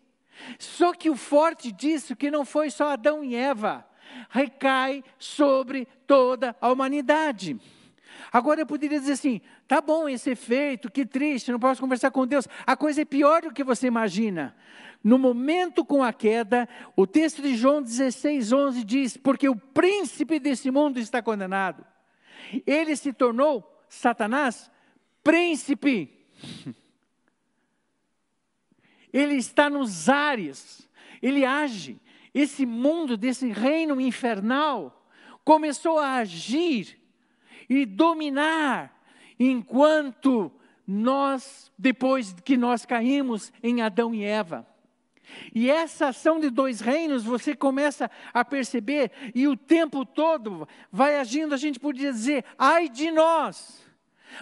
Só 0.58 0.92
que 0.92 1.10
o 1.10 1.16
forte 1.16 1.72
disso 1.72 2.16
que 2.16 2.30
não 2.30 2.44
foi 2.44 2.70
só 2.70 2.90
Adão 2.90 3.24
e 3.24 3.34
Eva, 3.34 3.86
recai 4.30 5.02
sobre 5.18 5.86
toda 6.06 6.56
a 6.60 6.70
humanidade. 6.70 7.58
Agora 8.32 8.60
eu 8.60 8.66
poderia 8.66 8.98
dizer 8.98 9.12
assim: 9.12 9.40
tá 9.66 9.80
bom 9.80 10.08
esse 10.08 10.30
efeito, 10.30 10.90
que 10.90 11.04
triste, 11.04 11.52
não 11.52 11.58
posso 11.58 11.80
conversar 11.80 12.10
com 12.10 12.26
Deus. 12.26 12.48
A 12.66 12.76
coisa 12.76 13.02
é 13.02 13.04
pior 13.04 13.42
do 13.42 13.52
que 13.52 13.64
você 13.64 13.86
imagina. 13.86 14.56
No 15.02 15.18
momento 15.18 15.84
com 15.84 16.02
a 16.02 16.12
queda, 16.12 16.68
o 16.96 17.06
texto 17.06 17.40
de 17.42 17.54
João 17.54 17.82
16, 17.82 18.52
11 18.52 18.84
diz: 18.84 19.16
Porque 19.16 19.48
o 19.48 19.56
príncipe 19.56 20.38
desse 20.38 20.70
mundo 20.70 20.98
está 20.98 21.22
condenado. 21.22 21.84
Ele 22.66 22.96
se 22.96 23.12
tornou, 23.12 23.64
Satanás, 23.88 24.70
príncipe. 25.22 26.10
Ele 29.12 29.36
está 29.36 29.70
nos 29.70 30.10
ares, 30.10 30.86
ele 31.22 31.42
age. 31.42 31.98
Esse 32.34 32.66
mundo, 32.66 33.16
desse 33.16 33.48
reino 33.48 33.98
infernal, 33.98 35.08
começou 35.42 35.98
a 35.98 36.16
agir 36.16 36.98
e 37.68 37.84
dominar, 37.84 38.94
enquanto 39.38 40.52
nós, 40.86 41.72
depois 41.76 42.34
que 42.44 42.56
nós 42.56 42.86
caímos 42.86 43.52
em 43.62 43.82
Adão 43.82 44.14
e 44.14 44.24
Eva. 44.24 44.66
E 45.54 45.68
essa 45.70 46.08
ação 46.08 46.38
de 46.38 46.50
dois 46.50 46.80
reinos 46.80 47.24
você 47.24 47.54
começa 47.54 48.10
a 48.32 48.44
perceber, 48.44 49.10
e 49.34 49.48
o 49.48 49.56
tempo 49.56 50.04
todo 50.04 50.68
vai 50.90 51.18
agindo, 51.18 51.54
a 51.54 51.58
gente 51.58 51.80
podia 51.80 52.12
dizer, 52.12 52.44
ai 52.56 52.88
de 52.88 53.10
nós. 53.10 53.84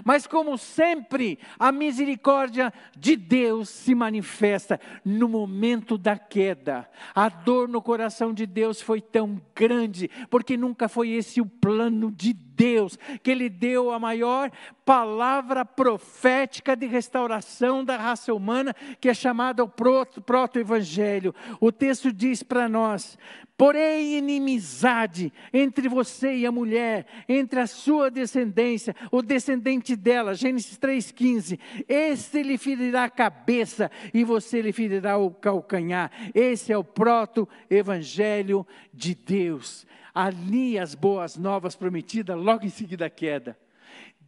Mas, 0.03 0.27
como 0.27 0.57
sempre, 0.59 1.39
a 1.59 1.71
misericórdia 1.71 2.73
de 2.97 3.17
Deus 3.17 3.69
se 3.69 3.95
manifesta 3.95 4.81
no 5.05 5.29
momento 5.29 5.97
da 5.97 6.19
queda. 6.19 6.89
A 7.15 7.29
dor 7.29 7.69
no 7.69 7.83
coração 7.83 8.33
de 8.33 8.47
Deus 8.47 8.81
foi 8.81 9.01
tão 9.01 9.41
grande, 9.55 10.11
porque 10.31 10.57
nunca 10.57 10.89
foi 10.89 11.11
esse 11.11 11.41
o 11.41 11.47
plano 11.65 12.13
de 12.13 12.35
Deus, 12.35 12.99
que 13.23 13.31
Ele 13.31 13.49
deu 13.49 13.91
a 13.91 13.99
maior 13.99 14.51
palavra 14.85 15.65
profética 15.65 16.77
de 16.77 16.85
restauração 16.85 17.83
da 17.83 17.97
raça 17.97 18.35
humana, 18.35 18.77
que 19.01 19.09
é 19.09 19.15
chamada 19.15 19.65
o 19.65 19.69
proto-evangelho. 19.69 21.35
O 21.59 21.73
texto 21.73 22.13
diz 22.13 22.43
para 22.43 22.69
nós: 22.69 23.17
Porém, 23.57 24.19
inimizade 24.19 25.33
entre 25.55 25.89
você 25.89 26.37
e 26.37 26.45
a 26.45 26.53
mulher, 26.53 27.07
entre 27.27 27.61
a 27.61 27.67
sua 27.67 28.11
descendência, 28.11 28.95
o 29.11 29.23
descendente 29.23 29.97
dela, 29.97 30.35
Gênesis 30.35 30.79
3,15. 30.79 31.59
Este 31.89 32.43
lhe 32.43 32.59
ferirá 32.59 33.05
a 33.05 33.11
cabeça 33.11 33.91
e 34.13 34.23
você 34.23 34.61
lhe 34.61 34.71
ferirá 34.71 35.17
o 35.17 35.31
calcanhar. 35.31 36.11
Esse 36.35 36.75
é 36.75 36.77
o 36.77 36.85
proto-evangelho 36.85 38.67
de 38.93 39.15
Deus. 39.15 39.87
Ali 40.15 40.79
as 40.79 40.95
boas 40.95 41.37
novas 41.37 41.75
prometidas, 41.75 42.37
logo 42.37 42.65
em 42.65 42.71
seguida 42.71 43.07
a 43.07 43.11
queda. 43.11 43.59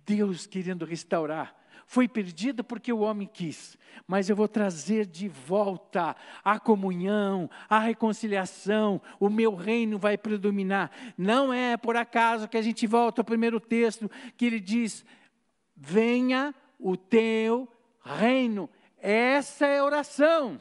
Deus 0.04 0.46
querendo 0.46 0.84
restaurar 0.84 1.56
foi 1.86 2.08
perdida 2.08 2.64
porque 2.64 2.92
o 2.92 2.98
homem 2.98 3.30
quis, 3.32 3.78
mas 4.06 4.28
eu 4.28 4.34
vou 4.34 4.48
trazer 4.48 5.06
de 5.06 5.28
volta 5.28 6.16
a 6.44 6.58
comunhão, 6.58 7.48
a 7.68 7.78
reconciliação, 7.78 9.00
o 9.20 9.30
meu 9.30 9.54
reino 9.54 9.96
vai 9.96 10.18
predominar. 10.18 10.90
Não 11.16 11.52
é 11.52 11.76
por 11.76 11.96
acaso 11.96 12.48
que 12.48 12.56
a 12.56 12.62
gente 12.62 12.86
volta 12.86 13.20
ao 13.20 13.24
primeiro 13.24 13.60
texto 13.60 14.10
que 14.36 14.44
ele 14.44 14.58
diz: 14.58 15.04
Venha 15.76 16.52
o 16.78 16.96
teu 16.96 17.68
reino. 18.04 18.68
Essa 18.98 19.66
é 19.66 19.78
a 19.78 19.84
oração. 19.84 20.58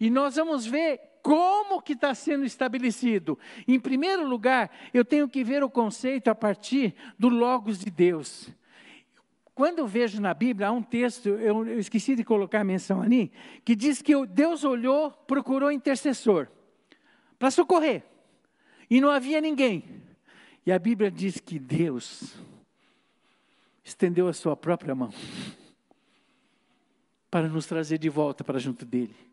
E 0.00 0.10
nós 0.10 0.34
vamos 0.34 0.66
ver 0.66 1.00
como 1.26 1.82
que 1.82 1.94
está 1.94 2.14
sendo 2.14 2.44
estabelecido? 2.44 3.36
Em 3.66 3.80
primeiro 3.80 4.24
lugar, 4.24 4.70
eu 4.94 5.04
tenho 5.04 5.28
que 5.28 5.42
ver 5.42 5.60
o 5.64 5.68
conceito 5.68 6.28
a 6.28 6.36
partir 6.36 6.94
do 7.18 7.28
Logos 7.28 7.80
de 7.80 7.90
Deus. 7.90 8.48
Quando 9.52 9.80
eu 9.80 9.88
vejo 9.88 10.20
na 10.20 10.32
Bíblia, 10.32 10.68
há 10.68 10.70
um 10.70 10.84
texto, 10.84 11.30
eu, 11.30 11.66
eu 11.66 11.80
esqueci 11.80 12.14
de 12.14 12.22
colocar 12.22 12.60
a 12.60 12.64
menção 12.64 13.02
ali, 13.02 13.32
que 13.64 13.74
diz 13.74 14.00
que 14.00 14.24
Deus 14.24 14.62
olhou, 14.62 15.10
procurou 15.10 15.72
intercessor 15.72 16.46
para 17.40 17.50
socorrer. 17.50 18.04
E 18.88 19.00
não 19.00 19.10
havia 19.10 19.40
ninguém. 19.40 19.82
E 20.64 20.70
a 20.70 20.78
Bíblia 20.78 21.10
diz 21.10 21.40
que 21.40 21.58
Deus 21.58 22.36
estendeu 23.84 24.28
a 24.28 24.32
sua 24.32 24.56
própria 24.56 24.94
mão 24.94 25.12
para 27.28 27.48
nos 27.48 27.66
trazer 27.66 27.98
de 27.98 28.08
volta 28.08 28.44
para 28.44 28.60
junto 28.60 28.86
dele. 28.86 29.26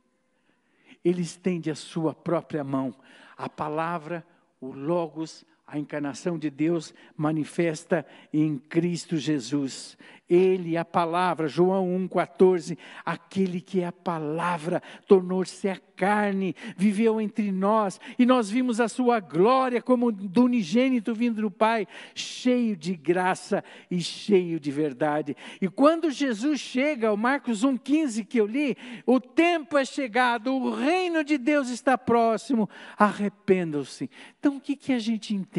Ele 1.04 1.22
estende 1.22 1.70
a 1.70 1.76
sua 1.76 2.14
própria 2.14 2.64
mão. 2.64 2.96
A 3.38 3.50
palavra, 3.50 4.26
o 4.60 4.72
Logos, 4.72 5.46
a 5.66 5.80
encarnação 5.80 6.38
de 6.38 6.50
Deus 6.50 6.94
manifesta 7.16 8.06
em 8.34 8.58
Cristo 8.58 9.18
Jesus. 9.18 9.98
Ele, 10.30 10.78
a 10.78 10.86
palavra, 10.86 11.48
João 11.48 11.88
1,14, 12.10 12.78
aquele 13.06 13.62
que 13.62 13.82
é 13.82 13.88
a 13.88 13.92
palavra, 13.92 14.82
tornou-se 15.08 15.68
a 15.68 15.78
carne, 15.96 16.56
viveu 16.76 17.22
entre 17.22 17.52
nós, 17.52 18.00
e 18.18 18.26
nós 18.26 18.50
vimos 18.50 18.80
a 18.80 18.88
sua 18.88 19.20
glória 19.20 19.82
como 19.82 20.12
do 20.12 20.46
unigênito 20.46 21.14
vindo 21.14 21.42
do 21.42 21.52
Pai, 21.52 21.88
cheio 22.16 22.76
de 22.76 22.96
graça 22.96 23.64
e 23.92 24.02
cheio 24.02 24.60
de 24.60 24.72
verdade. 24.72 25.36
E 25.62 25.68
quando 25.68 26.10
Jesus 26.10 26.60
chega, 26.60 27.14
o 27.14 27.18
Marcos 27.18 27.64
1,15 27.64 28.26
que 28.26 28.40
eu 28.40 28.48
li, 28.48 28.76
o 29.06 29.20
tempo 29.20 29.78
é 29.78 29.86
chegado, 29.86 30.54
o 30.54 30.74
reino 30.74 31.24
de 31.24 31.38
Deus 31.38 31.70
está 31.70 31.98
próximo, 31.98 32.70
arrependam-se. 32.98 34.10
Então 34.40 34.58
o 34.58 34.62
que, 34.62 34.76
que 34.76 34.94
a 34.94 35.00
gente 35.00 35.36
entende? 35.36 35.53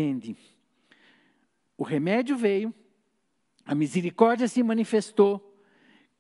O 1.77 1.83
remédio 1.83 2.37
veio, 2.37 2.73
a 3.65 3.75
misericórdia 3.75 4.47
se 4.49 4.63
manifestou, 4.63 5.55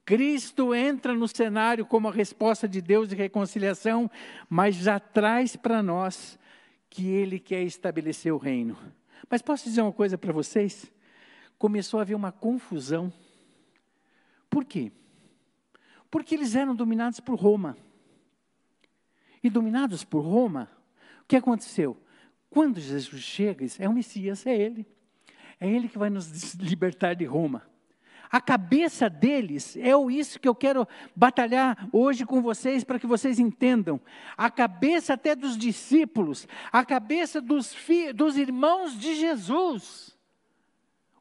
Cristo 0.05 0.75
entra 0.75 1.15
no 1.15 1.27
cenário 1.27 1.87
como 1.87 2.09
a 2.09 2.13
resposta 2.13 2.69
de 2.69 2.83
Deus 2.83 3.09
de 3.09 3.15
reconciliação, 3.15 4.11
mas 4.49 4.75
já 4.75 5.01
traz 5.01 5.57
para 5.57 5.83
nós 5.83 6.39
que 6.91 7.09
Ele 7.09 7.39
quer 7.39 7.63
estabelecer 7.63 8.33
o 8.33 8.37
reino. 8.37 8.77
Mas 9.31 9.41
posso 9.41 9.65
dizer 9.65 9.81
uma 9.81 9.93
coisa 9.93 10.19
para 10.19 10.33
vocês? 10.33 10.93
Começou 11.59 11.99
a 11.99 12.03
haver 12.03 12.15
uma 12.15 12.31
confusão. 12.31 13.11
Por 14.51 14.65
quê? 14.65 14.93
Porque 16.11 16.35
eles 16.35 16.55
eram 16.55 16.75
dominados 16.75 17.19
por 17.19 17.37
Roma. 17.39 17.77
E 19.43 19.49
dominados 19.49 20.05
por 20.05 20.21
Roma, 20.21 20.71
o 21.23 21.27
que 21.27 21.37
aconteceu? 21.37 21.97
Quando 22.55 22.79
Jesus 22.79 23.21
chega, 23.21 23.67
é 23.81 23.89
o 23.89 23.93
Messias, 23.93 24.47
é 24.47 24.57
Ele. 24.57 24.87
É 25.59 25.69
Ele 25.69 25.89
que 25.89 25.99
vai 25.99 26.09
nos 26.09 26.55
libertar 26.55 27.15
de 27.15 27.25
Roma. 27.25 27.69
A 28.31 28.41
cabeça 28.41 29.11
deles 29.11 29.77
é 29.77 29.91
isso 30.13 30.39
que 30.39 30.47
eu 30.47 30.55
quero 30.55 30.87
batalhar 31.17 31.89
hoje 31.91 32.25
com 32.25 32.41
vocês 32.41 32.85
para 32.85 33.01
que 33.01 33.09
vocês 33.09 33.41
entendam. 33.41 34.01
A 34.37 34.49
cabeça 34.49 35.15
até 35.15 35.35
dos 35.35 35.59
discípulos, 35.59 36.47
a 36.71 36.85
cabeça 36.85 37.41
dos, 37.41 37.75
dos 38.15 38.37
irmãos 38.39 38.97
de 38.97 39.17
Jesus. 39.17 40.17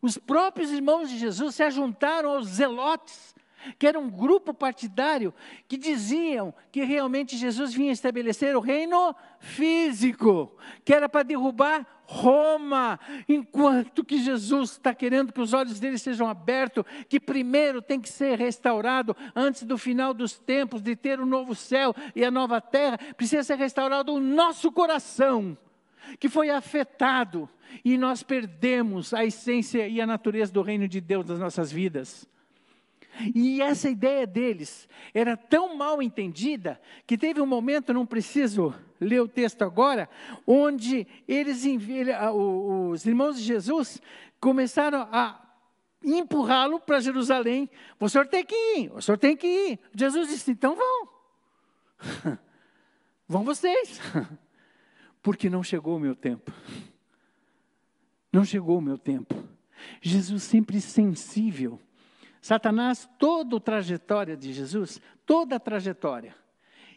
Os 0.03 0.19
próprios 0.19 0.71
irmãos 0.71 1.09
de 1.09 1.17
Jesus 1.17 1.55
se 1.55 1.63
ajuntaram 1.63 2.29
aos 2.29 2.47
zelotes 2.47 3.33
que 3.77 3.87
era 3.87 3.99
um 3.99 4.09
grupo 4.09 4.53
partidário 4.53 5.33
que 5.67 5.77
diziam 5.77 6.53
que 6.71 6.83
realmente 6.83 7.37
Jesus 7.37 7.73
vinha 7.73 7.91
estabelecer 7.91 8.55
o 8.55 8.59
reino 8.59 9.15
físico, 9.39 10.55
que 10.83 10.93
era 10.93 11.07
para 11.07 11.23
derrubar 11.23 11.85
Roma, 12.05 12.99
enquanto 13.27 14.03
que 14.03 14.17
Jesus 14.17 14.71
está 14.71 14.93
querendo 14.93 15.31
que 15.31 15.41
os 15.41 15.53
olhos 15.53 15.79
deles 15.79 16.01
sejam 16.01 16.27
abertos, 16.27 16.83
que 17.07 17.19
primeiro 17.19 17.81
tem 17.81 17.99
que 17.99 18.09
ser 18.09 18.37
restaurado 18.37 19.15
antes 19.35 19.63
do 19.63 19.77
final 19.77 20.13
dos 20.13 20.37
tempos, 20.37 20.81
de 20.81 20.95
ter 20.95 21.19
o 21.19 21.25
novo 21.25 21.55
céu 21.55 21.95
e 22.15 22.23
a 22.23 22.29
nova 22.29 22.59
terra, 22.59 22.99
precisa 23.15 23.43
ser 23.43 23.57
restaurado 23.57 24.13
o 24.13 24.19
nosso 24.19 24.71
coração, 24.71 25.57
que 26.19 26.27
foi 26.27 26.49
afetado, 26.49 27.49
e 27.83 27.97
nós 27.97 28.21
perdemos 28.21 29.13
a 29.13 29.25
essência 29.25 29.87
e 29.87 29.99
a 30.01 30.05
natureza 30.05 30.51
do 30.51 30.61
reino 30.61 30.87
de 30.87 30.99
Deus 30.99 31.25
nas 31.25 31.39
nossas 31.39 31.71
vidas. 31.71 32.27
E 33.35 33.61
essa 33.61 33.89
ideia 33.89 34.25
deles 34.25 34.87
era 35.13 35.37
tão 35.37 35.75
mal 35.75 36.01
entendida 36.01 36.81
que 37.05 37.17
teve 37.17 37.39
um 37.41 37.45
momento, 37.45 37.93
não 37.93 38.05
preciso 38.05 38.73
ler 38.99 39.21
o 39.21 39.27
texto 39.27 39.61
agora, 39.61 40.09
onde 40.47 41.05
eles, 41.27 41.63
os 42.33 43.05
irmãos 43.05 43.37
de 43.37 43.43
Jesus, 43.43 44.01
começaram 44.39 45.07
a 45.11 45.39
empurrá-lo 46.03 46.79
para 46.79 46.99
Jerusalém. 46.99 47.69
O 47.99 48.09
senhor 48.09 48.27
tem 48.27 48.43
que 48.43 48.55
ir, 48.55 48.91
o 48.93 49.01
senhor 49.01 49.17
tem 49.17 49.37
que 49.37 49.47
ir. 49.47 49.79
Jesus 49.93 50.29
disse: 50.29 50.51
então 50.51 50.75
vão. 50.75 51.09
vão 53.27 53.43
vocês. 53.43 53.99
Porque 55.21 55.49
não 55.49 55.63
chegou 55.63 55.95
o 55.95 55.99
meu 55.99 56.15
tempo. 56.15 56.51
Não 58.31 58.43
chegou 58.43 58.79
o 58.79 58.81
meu 58.81 58.97
tempo. 58.97 59.35
Jesus 60.01 60.43
sempre 60.43 60.81
sensível 60.81 61.79
Satanás, 62.43 63.09
toda 63.17 63.55
a 63.55 63.59
trajetória 63.61 64.35
de 64.35 64.51
Jesus, 64.51 64.99
toda 65.25 65.55
a 65.55 65.59
trajetória. 65.61 66.35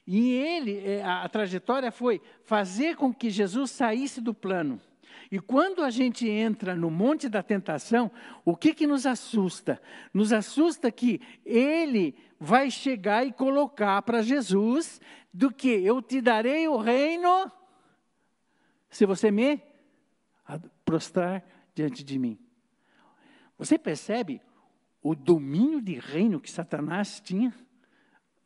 E 0.04 0.32
ele, 0.32 0.84
é, 0.84 1.04
a 1.04 1.28
trajetória 1.28 1.92
foi 1.92 2.20
fazer 2.42 2.96
com 2.96 3.14
que 3.14 3.30
Jesus 3.30 3.70
saísse 3.70 4.20
do 4.20 4.34
plano. 4.34 4.80
E 5.30 5.38
quando 5.38 5.84
a 5.84 5.90
gente 5.90 6.28
entra 6.28 6.74
no 6.74 6.90
monte 6.90 7.28
da 7.28 7.44
tentação, 7.44 8.10
o 8.44 8.56
que, 8.56 8.74
que 8.74 8.88
nos 8.88 9.06
assusta? 9.06 9.80
Nos 10.12 10.32
assusta 10.32 10.90
que 10.90 11.20
ele 11.44 12.16
vai 12.40 12.68
chegar 12.68 13.24
e 13.24 13.30
colocar 13.30 14.02
para 14.02 14.22
Jesus 14.22 15.00
do 15.32 15.52
que 15.52 15.68
eu 15.68 16.02
te 16.02 16.20
darei 16.20 16.66
o 16.66 16.76
reino 16.76 17.52
se 18.90 19.06
você 19.06 19.30
me 19.30 19.62
prostrar 20.84 21.44
diante 21.72 22.02
de 22.02 22.18
mim. 22.18 22.36
Você 23.56 23.78
percebe 23.78 24.40
o 25.08 25.14
domínio 25.14 25.80
de 25.80 25.94
reino 25.94 26.40
que 26.40 26.50
Satanás 26.50 27.20
tinha 27.20 27.54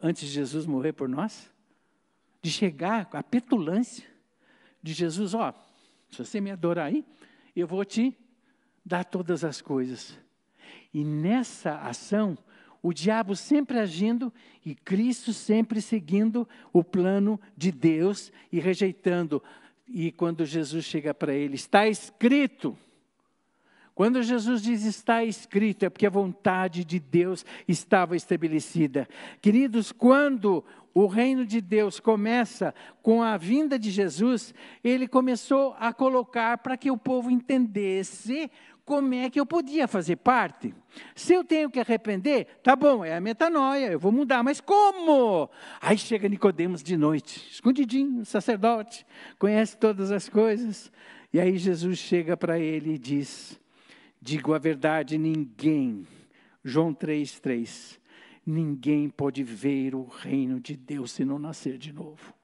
antes 0.01 0.29
de 0.29 0.35
Jesus 0.35 0.67
morrer 0.67 0.93
por 0.93 1.09
nós? 1.09 1.51
De 2.43 2.51
chegar 2.51 3.07
com 3.07 3.17
a 3.17 3.23
petulância 3.23 4.07
de 4.83 4.93
Jesus, 4.93 5.33
ó, 5.35 5.55
se 6.11 6.19
você 6.19 6.41
me 6.41 6.51
adorar 6.51 6.87
aí, 6.87 7.05
eu 7.57 7.67
vou 7.67 7.85
te 7.85 8.17
dar 8.85 9.05
todas 9.05 9.43
as 9.43 9.63
coisas. 9.63 10.19
E 10.93 11.03
nessa 11.05 11.79
ação, 11.79 12.37
o 12.83 12.93
diabo 12.93 13.35
sempre 13.35 13.79
agindo 13.79 14.33
e 14.65 14.75
Cristo 14.75 15.33
sempre 15.33 15.81
seguindo 15.81 16.47
o 16.73 16.85
plano 16.85 17.41
de 17.57 17.73
Deus 17.73 18.31
e 18.53 18.61
rejeitando. 18.61 19.43
E 19.89 20.13
quando 20.13 20.45
Jesus 20.45 20.85
chega 20.85 21.15
para 21.15 21.35
ele, 21.35 21.55
está 21.55 21.89
escrito. 21.89 22.77
Quando 24.01 24.23
Jesus 24.23 24.63
diz 24.63 24.87
está 24.87 25.23
escrito, 25.23 25.85
é 25.85 25.91
porque 25.91 26.07
a 26.07 26.11
vontade 26.11 26.87
de 26.87 26.99
Deus 26.99 27.45
estava 27.69 28.17
estabelecida. 28.17 29.07
Queridos, 29.43 29.93
quando 29.93 30.65
o 30.95 31.05
reino 31.05 31.45
de 31.45 31.61
Deus 31.61 32.01
começa 32.01 32.75
com 33.03 33.23
a 33.23 33.37
vinda 33.37 33.79
de 33.79 33.91
Jesus, 33.91 34.55
ele 34.83 35.07
começou 35.07 35.77
a 35.79 35.93
colocar 35.93 36.57
para 36.57 36.79
que 36.79 36.91
o 36.91 36.97
povo 36.97 37.31
entendesse 37.31 38.51
como 38.87 39.13
é 39.13 39.29
que 39.29 39.39
eu 39.39 39.45
podia 39.45 39.87
fazer 39.87 40.17
parte. 40.17 40.75
Se 41.15 41.35
eu 41.35 41.45
tenho 41.45 41.69
que 41.69 41.79
arrepender, 41.79 42.47
tá 42.63 42.75
bom, 42.75 43.05
é 43.05 43.15
a 43.15 43.21
metanoia, 43.21 43.93
eu 43.93 43.99
vou 43.99 44.11
mudar, 44.11 44.43
mas 44.43 44.63
como? 44.63 45.51
Aí 45.79 45.99
chega 45.99 46.27
Nicodemos 46.27 46.83
de 46.83 46.97
noite, 46.97 47.47
escondidinho, 47.53 48.25
sacerdote, 48.25 49.05
conhece 49.39 49.77
todas 49.77 50.11
as 50.11 50.27
coisas. 50.27 50.91
E 51.35 51.39
aí 51.39 51.59
Jesus 51.59 51.99
chega 51.99 52.35
para 52.35 52.59
ele 52.59 52.95
e 52.95 52.99
diz: 52.99 53.61
Digo 54.23 54.53
a 54.53 54.59
verdade, 54.59 55.17
ninguém, 55.17 56.07
João 56.63 56.95
3,3, 56.95 57.99
ninguém 58.45 59.09
pode 59.09 59.43
ver 59.43 59.95
o 59.95 60.05
reino 60.05 60.61
de 60.61 60.77
Deus 60.77 61.13
se 61.13 61.25
não 61.25 61.39
nascer 61.39 61.79
de 61.79 61.91
novo. 61.91 62.35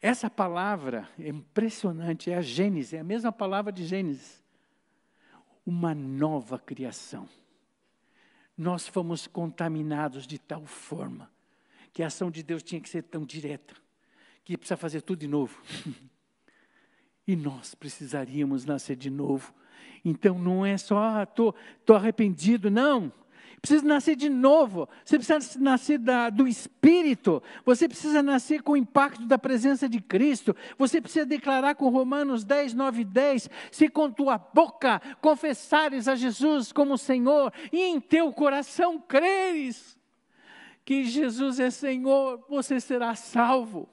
Essa 0.00 0.30
palavra 0.30 1.08
é 1.18 1.28
impressionante, 1.28 2.30
é 2.30 2.36
a 2.36 2.40
Gênesis, 2.40 2.94
é 2.94 3.00
a 3.00 3.04
mesma 3.04 3.32
palavra 3.32 3.72
de 3.72 3.84
Gênesis. 3.84 4.42
Uma 5.66 5.94
nova 5.94 6.58
criação. 6.58 7.28
Nós 8.56 8.86
fomos 8.86 9.26
contaminados 9.26 10.26
de 10.26 10.38
tal 10.38 10.64
forma 10.64 11.30
que 11.92 12.02
a 12.02 12.06
ação 12.06 12.30
de 12.30 12.42
Deus 12.42 12.62
tinha 12.62 12.80
que 12.80 12.88
ser 12.88 13.02
tão 13.02 13.24
direta, 13.24 13.74
que 14.44 14.56
precisa 14.56 14.76
fazer 14.76 15.02
tudo 15.02 15.18
de 15.18 15.28
novo. 15.28 15.60
E 17.26 17.34
nós 17.34 17.74
precisaríamos 17.74 18.64
nascer 18.64 18.96
de 18.96 19.10
novo. 19.10 19.52
Então 20.04 20.38
não 20.38 20.64
é 20.64 20.78
só, 20.78 20.98
ah, 20.98 21.26
tô, 21.26 21.52
tô 21.84 21.94
arrependido, 21.94 22.70
não. 22.70 23.12
precisa 23.60 23.84
nascer 23.84 24.14
de 24.14 24.28
novo, 24.28 24.88
você 25.04 25.18
precisa 25.18 25.58
nascer 25.58 25.98
da, 25.98 26.30
do 26.30 26.46
Espírito, 26.46 27.42
você 27.64 27.88
precisa 27.88 28.22
nascer 28.22 28.62
com 28.62 28.72
o 28.72 28.76
impacto 28.76 29.26
da 29.26 29.36
presença 29.36 29.88
de 29.88 30.00
Cristo, 30.00 30.54
você 30.78 31.00
precisa 31.00 31.26
declarar 31.26 31.74
com 31.74 31.88
Romanos 31.88 32.44
10, 32.44 32.74
9 32.74 33.00
e 33.00 33.04
10: 33.04 33.50
se 33.72 33.88
com 33.88 34.08
tua 34.12 34.38
boca 34.38 35.02
confessares 35.20 36.06
a 36.06 36.14
Jesus 36.14 36.70
como 36.70 36.96
Senhor 36.96 37.52
e 37.72 37.80
em 37.80 38.00
teu 38.00 38.32
coração 38.32 39.00
creres 39.00 39.98
que 40.84 41.02
Jesus 41.02 41.58
é 41.58 41.68
Senhor, 41.68 42.46
você 42.48 42.78
será 42.78 43.16
salvo. 43.16 43.88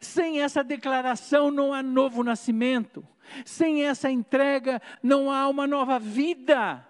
Sem 0.00 0.40
essa 0.40 0.62
declaração 0.62 1.50
não 1.50 1.72
há 1.72 1.82
novo 1.82 2.22
nascimento, 2.22 3.06
sem 3.44 3.84
essa 3.84 4.10
entrega 4.10 4.80
não 5.02 5.30
há 5.30 5.48
uma 5.48 5.66
nova 5.66 5.98
vida. 5.98 6.84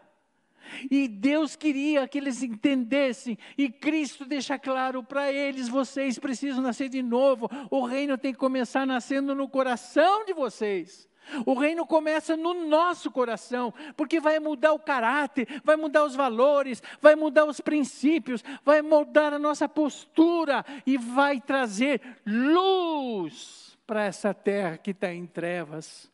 E 0.91 1.09
Deus 1.09 1.57
queria 1.57 2.07
que 2.07 2.19
eles 2.19 2.43
entendessem, 2.43 3.39
e 3.57 3.71
Cristo 3.71 4.25
deixa 4.25 4.59
claro 4.59 5.03
para 5.03 5.33
eles: 5.33 5.69
vocês 5.69 6.19
precisam 6.19 6.63
nascer 6.63 6.89
de 6.89 7.03
novo. 7.03 7.49
O 7.71 7.85
reino 7.85 8.19
tem 8.19 8.33
que 8.33 8.39
começar 8.39 8.87
nascendo 8.87 9.35
no 9.35 9.49
coração 9.49 10.25
de 10.25 10.35
vocês. 10.35 11.08
O 11.45 11.55
reino 11.55 11.87
começa 11.87 12.37
no 12.37 12.67
nosso 12.69 13.11
coração, 13.11 13.73
porque 13.97 14.21
vai 14.21 14.39
mudar 14.39 14.73
o 14.73 14.79
caráter, 14.79 15.47
vai 15.65 15.77
mudar 15.77 16.05
os 16.05 16.15
valores, 16.15 16.83
vai 17.01 17.15
mudar 17.15 17.45
os 17.45 17.61
princípios, 17.61 18.43
vai 18.65 18.83
mudar 18.83 19.33
a 19.33 19.39
nossa 19.39 19.69
postura 19.69 20.65
e 20.87 20.97
vai 20.97 21.41
trazer 21.41 22.01
luz 22.27 23.79
para 23.87 24.05
essa 24.05 24.35
terra 24.35 24.77
que 24.77 24.91
está 24.91 25.13
em 25.13 25.27
trevas 25.27 26.11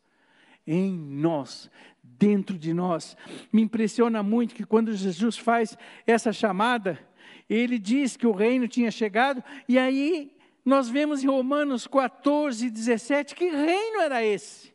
em 0.66 0.92
nós, 0.92 1.70
dentro 2.02 2.58
de 2.58 2.72
nós. 2.72 3.16
Me 3.52 3.62
impressiona 3.62 4.22
muito 4.22 4.54
que 4.54 4.64
quando 4.64 4.94
Jesus 4.94 5.36
faz 5.36 5.76
essa 6.06 6.32
chamada, 6.32 6.98
ele 7.48 7.78
diz 7.78 8.16
que 8.16 8.26
o 8.26 8.32
reino 8.32 8.66
tinha 8.66 8.90
chegado, 8.90 9.42
e 9.68 9.78
aí 9.78 10.34
nós 10.64 10.88
vemos 10.88 11.22
em 11.22 11.26
Romanos 11.26 11.86
14, 11.86 12.70
17, 12.70 13.34
que 13.34 13.50
reino 13.50 14.00
era 14.00 14.24
esse? 14.24 14.73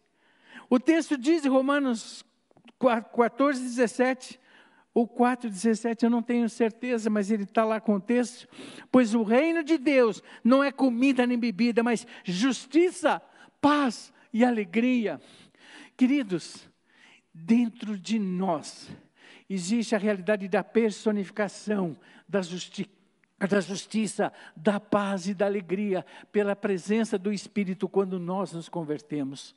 O 0.70 0.80
texto 0.80 1.18
diz 1.18 1.46
em 1.46 1.50
Romanos 1.50 2.24
14, 3.16 3.62
17, 3.62 4.40
ou 4.94 5.08
4, 5.08 5.50
17, 5.50 6.06
eu 6.06 6.10
não 6.10 6.22
tenho 6.22 6.50
certeza, 6.50 7.10
mas 7.10 7.32
ele 7.32 7.44
está 7.44 7.64
lá 7.64 7.80
com 7.80 7.96
o 7.96 8.02
texto. 8.02 8.48
Pois 8.92 9.14
o 9.14 9.24
reino 9.24 9.64
de 9.64 9.78
Deus 9.78 10.22
não 10.44 10.64
é 10.64 10.72
comida 10.72 11.26
nem 11.26 11.38
bebida, 11.38 11.82
mas 11.82 12.06
justiça, 12.24 13.22
paz 13.62 14.14
e 14.32 14.46
alegria 14.46 15.20
Queridos, 16.00 16.66
dentro 17.34 18.00
de 18.00 18.18
nós 18.18 18.90
existe 19.50 19.94
a 19.94 19.98
realidade 19.98 20.48
da 20.48 20.64
personificação 20.64 21.98
da, 22.26 22.42
justi 22.42 22.90
da 23.38 23.60
justiça, 23.60 24.32
da 24.56 24.80
paz 24.80 25.28
e 25.28 25.34
da 25.34 25.46
alegria 25.46 26.06
pela 26.32 26.56
presença 26.56 27.18
do 27.18 27.34
Espírito 27.34 27.90
quando 27.90 28.18
nós 28.18 28.54
nos 28.54 28.70
convertemos. 28.70 29.54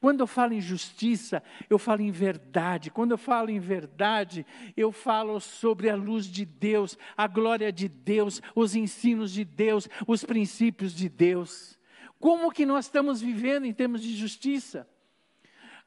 Quando 0.00 0.20
eu 0.20 0.26
falo 0.26 0.52
em 0.52 0.60
justiça, 0.60 1.42
eu 1.68 1.78
falo 1.78 2.02
em 2.02 2.10
verdade. 2.10 2.90
Quando 2.90 3.12
eu 3.12 3.18
falo 3.18 3.50
em 3.50 3.58
verdade, 3.58 4.46
eu 4.76 4.92
falo 4.92 5.40
sobre 5.40 5.90
a 5.90 5.96
luz 5.96 6.26
de 6.26 6.44
Deus, 6.44 6.96
a 7.16 7.26
glória 7.26 7.72
de 7.72 7.88
Deus, 7.88 8.40
os 8.54 8.76
ensinos 8.76 9.32
de 9.32 9.44
Deus, 9.44 9.88
os 10.06 10.24
princípios 10.24 10.94
de 10.94 11.08
Deus. 11.08 11.78
Como 12.20 12.52
que 12.52 12.64
nós 12.64 12.84
estamos 12.84 13.20
vivendo 13.20 13.64
em 13.64 13.72
termos 13.72 14.00
de 14.00 14.16
justiça? 14.16 14.86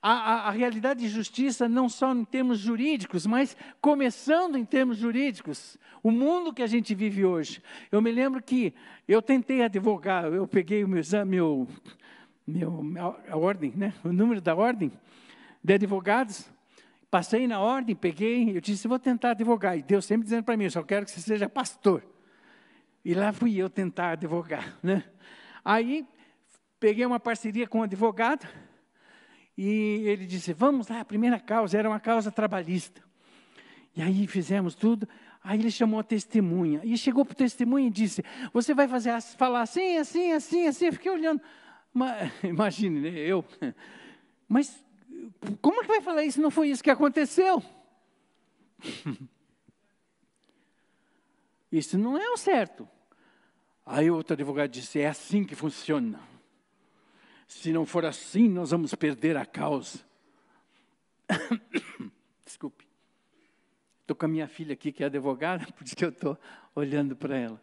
a, 0.01 0.11
a, 0.11 0.47
a, 0.47 0.51
realidade 0.51 1.01
de 1.01 1.07
justiça 1.07 1.69
não 1.69 1.87
só 1.87 2.11
em 2.11 2.25
termos 2.25 2.57
jurídicos, 2.57 3.27
mas 3.27 3.55
começando 3.79 4.57
em 4.57 4.65
termos 4.65 4.97
jurídicos. 4.97 5.77
O 6.01 6.09
mundo 6.09 6.51
que 6.51 6.63
a 6.63 6.67
gente 6.67 6.95
vive 6.95 7.23
hoje. 7.23 7.61
Eu 7.91 8.01
me 8.01 8.11
lembro 8.11 8.41
que 8.41 8.73
eu 9.07 9.21
tentei 9.21 9.61
advogar, 9.61 10.25
eu 10.25 10.47
peguei 10.47 10.83
o 10.83 10.87
meu 10.87 10.99
exame, 10.99 11.31
meu, 11.31 11.67
meu, 12.45 12.83
a 13.29 13.37
ordem, 13.37 13.73
né? 13.75 13.93
o 14.03 14.11
número 14.11 14.41
da 14.41 14.55
ordem 14.55 14.91
de 15.63 15.73
advogados, 15.73 16.49
passei 17.09 17.47
na 17.47 17.59
ordem, 17.59 17.95
peguei, 17.95 18.55
eu 18.55 18.61
disse, 18.61 18.87
vou 18.87 18.99
tentar 18.99 19.31
advogar. 19.31 19.77
E 19.77 19.81
Deus 19.81 20.05
sempre 20.05 20.23
dizendo 20.23 20.43
para 20.43 20.57
mim, 20.57 20.65
eu 20.65 20.71
só 20.71 20.83
quero 20.83 21.05
que 21.05 21.11
você 21.11 21.21
seja 21.21 21.47
pastor. 21.47 22.03
E 23.03 23.13
lá 23.13 23.31
fui 23.31 23.55
eu 23.57 23.69
tentar 23.69 24.11
advogar. 24.11 24.77
Né? 24.81 25.03
Aí, 25.63 26.05
peguei 26.79 27.05
uma 27.05 27.19
parceria 27.19 27.67
com 27.67 27.79
um 27.79 27.83
advogado, 27.83 28.47
e 29.57 30.03
ele 30.07 30.25
disse: 30.25 30.53
Vamos 30.53 30.87
lá, 30.87 31.01
a 31.01 31.05
primeira 31.05 31.39
causa 31.39 31.77
era 31.77 31.87
uma 31.87 31.99
causa 31.99 32.31
trabalhista. 32.31 33.01
E 33.95 34.01
aí 34.01 34.25
fizemos 34.25 34.73
tudo. 34.73 35.07
Aí 35.43 35.59
ele 35.59 35.71
chamou 35.71 35.99
a 35.99 36.03
testemunha. 36.03 36.81
E 36.83 36.97
chegou 36.97 37.25
para 37.25 37.33
o 37.33 37.35
testemunha 37.35 37.87
e 37.87 37.91
disse: 37.91 38.23
Você 38.53 38.73
vai 38.73 38.87
fazer, 38.87 39.19
falar 39.37 39.61
assim, 39.61 39.97
assim, 39.97 40.31
assim, 40.31 40.67
assim. 40.67 40.85
Eu 40.85 40.93
fiquei 40.93 41.11
olhando. 41.11 41.41
Imagine, 42.43 42.99
né? 42.99 43.19
Eu. 43.19 43.45
Mas 44.47 44.83
como 45.61 45.79
é 45.79 45.81
que 45.83 45.87
vai 45.87 46.01
falar 46.01 46.23
isso? 46.23 46.41
Não 46.41 46.51
foi 46.51 46.69
isso 46.69 46.83
que 46.83 46.89
aconteceu. 46.89 47.63
Isso 51.71 51.97
não 51.97 52.17
é 52.17 52.29
o 52.31 52.35
certo. 52.35 52.85
Aí 53.85 54.11
outro 54.11 54.33
advogado 54.33 54.69
disse: 54.69 54.99
É 54.99 55.07
assim 55.07 55.45
que 55.45 55.55
funciona. 55.55 56.19
Se 57.47 57.71
não 57.71 57.85
for 57.85 58.05
assim, 58.05 58.49
nós 58.49 58.71
vamos 58.71 58.93
perder 58.93 59.37
a 59.37 59.45
causa. 59.45 59.99
Desculpe. 62.45 62.85
Estou 64.01 64.15
com 64.15 64.25
a 64.25 64.27
minha 64.27 64.47
filha 64.47 64.73
aqui, 64.73 64.91
que 64.91 65.03
é 65.03 65.05
advogada, 65.05 65.65
por 65.71 65.85
isso 65.85 65.95
que 65.95 66.03
eu 66.03 66.09
estou 66.09 66.37
olhando 66.75 67.15
para 67.15 67.37
ela. 67.37 67.61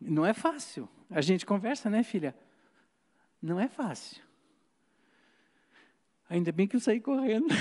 Não 0.00 0.26
é 0.26 0.34
fácil. 0.34 0.88
A 1.08 1.20
gente 1.20 1.46
conversa, 1.46 1.88
né, 1.88 2.02
filha? 2.02 2.34
Não 3.42 3.58
é 3.58 3.68
fácil. 3.68 4.22
Ainda 6.28 6.52
bem 6.52 6.66
que 6.66 6.76
eu 6.76 6.80
saí 6.80 7.00
correndo. 7.00 7.48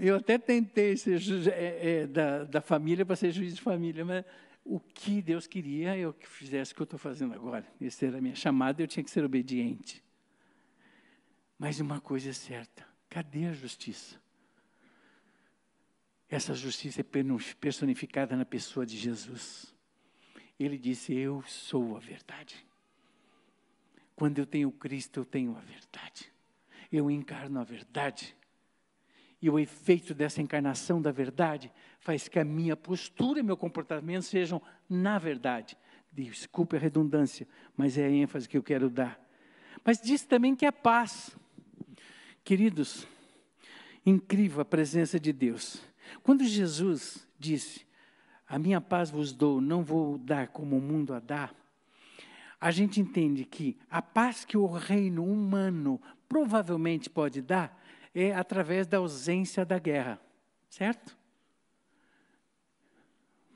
eu 0.00 0.16
até 0.16 0.38
tentei 0.38 0.96
ser 0.96 1.20
é, 1.52 2.00
é, 2.00 2.06
da, 2.06 2.44
da 2.44 2.60
família 2.60 3.04
para 3.04 3.14
ser 3.14 3.30
juiz 3.30 3.54
de 3.54 3.60
família, 3.60 4.04
mas 4.04 4.24
o 4.64 4.80
que 4.80 5.22
Deus 5.22 5.46
queria 5.46 5.96
eu 5.96 6.12
que 6.12 6.26
fizesse 6.26 6.72
o 6.72 6.74
que 6.74 6.82
eu 6.82 6.84
estou 6.84 6.98
fazendo 6.98 7.34
agora. 7.34 7.64
Essa 7.80 8.06
era 8.06 8.18
a 8.18 8.20
minha 8.20 8.34
chamada, 8.34 8.82
eu 8.82 8.88
tinha 8.88 9.04
que 9.04 9.10
ser 9.10 9.24
obediente. 9.24 10.02
Mas 11.58 11.78
uma 11.78 12.00
coisa 12.00 12.30
é 12.30 12.32
certa: 12.32 12.84
cadê 13.08 13.46
a 13.46 13.52
justiça? 13.52 14.16
Essa 16.28 16.54
justiça 16.54 17.00
é 17.00 17.04
personificada 17.58 18.36
na 18.36 18.44
pessoa 18.44 18.84
de 18.84 18.96
Jesus. 18.96 19.74
Ele 20.58 20.76
disse: 20.76 21.14
Eu 21.14 21.42
sou 21.42 21.96
a 21.96 22.00
verdade. 22.00 22.67
Quando 24.18 24.40
eu 24.40 24.46
tenho 24.46 24.72
Cristo, 24.72 25.20
eu 25.20 25.24
tenho 25.24 25.56
a 25.56 25.60
verdade. 25.60 26.28
Eu 26.90 27.08
encarno 27.08 27.60
a 27.60 27.62
verdade. 27.62 28.34
E 29.40 29.48
o 29.48 29.60
efeito 29.60 30.12
dessa 30.12 30.42
encarnação 30.42 31.00
da 31.00 31.12
verdade 31.12 31.70
faz 32.00 32.26
que 32.26 32.36
a 32.36 32.44
minha 32.44 32.76
postura 32.76 33.38
e 33.38 33.44
meu 33.44 33.56
comportamento 33.56 34.24
sejam 34.24 34.60
na 34.90 35.20
verdade. 35.20 35.78
Desculpe 36.10 36.74
a 36.74 36.80
redundância, 36.80 37.46
mas 37.76 37.96
é 37.96 38.06
a 38.06 38.10
ênfase 38.10 38.48
que 38.48 38.58
eu 38.58 38.62
quero 38.64 38.90
dar. 38.90 39.24
Mas 39.84 40.00
diz 40.00 40.24
também 40.24 40.56
que 40.56 40.66
é 40.66 40.72
paz. 40.72 41.30
Queridos, 42.42 43.06
incrível 44.04 44.62
a 44.62 44.64
presença 44.64 45.20
de 45.20 45.32
Deus. 45.32 45.80
Quando 46.24 46.42
Jesus 46.42 47.24
disse: 47.38 47.86
A 48.48 48.58
minha 48.58 48.80
paz 48.80 49.12
vos 49.12 49.32
dou, 49.32 49.60
não 49.60 49.84
vou 49.84 50.18
dar 50.18 50.48
como 50.48 50.76
o 50.76 50.82
mundo 50.82 51.14
a 51.14 51.20
dá. 51.20 51.54
A 52.60 52.70
gente 52.70 53.00
entende 53.00 53.44
que 53.44 53.78
a 53.88 54.02
paz 54.02 54.44
que 54.44 54.56
o 54.56 54.66
reino 54.66 55.24
humano 55.24 56.00
provavelmente 56.28 57.08
pode 57.08 57.40
dar 57.40 57.80
é 58.14 58.34
através 58.34 58.86
da 58.86 58.98
ausência 58.98 59.64
da 59.64 59.78
guerra, 59.78 60.20
certo? 60.68 61.16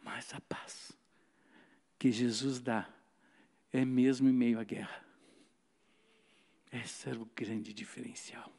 Mas 0.04 0.32
a 0.32 0.40
paz 0.40 0.92
que 1.98 2.12
Jesus 2.12 2.60
dá 2.60 2.88
é 3.72 3.84
mesmo 3.84 4.28
em 4.28 4.32
meio 4.32 4.60
à 4.60 4.64
guerra. 4.64 5.04
Esse 6.72 7.08
era 7.08 7.20
o 7.20 7.28
grande 7.34 7.72
diferencial. 7.72 8.52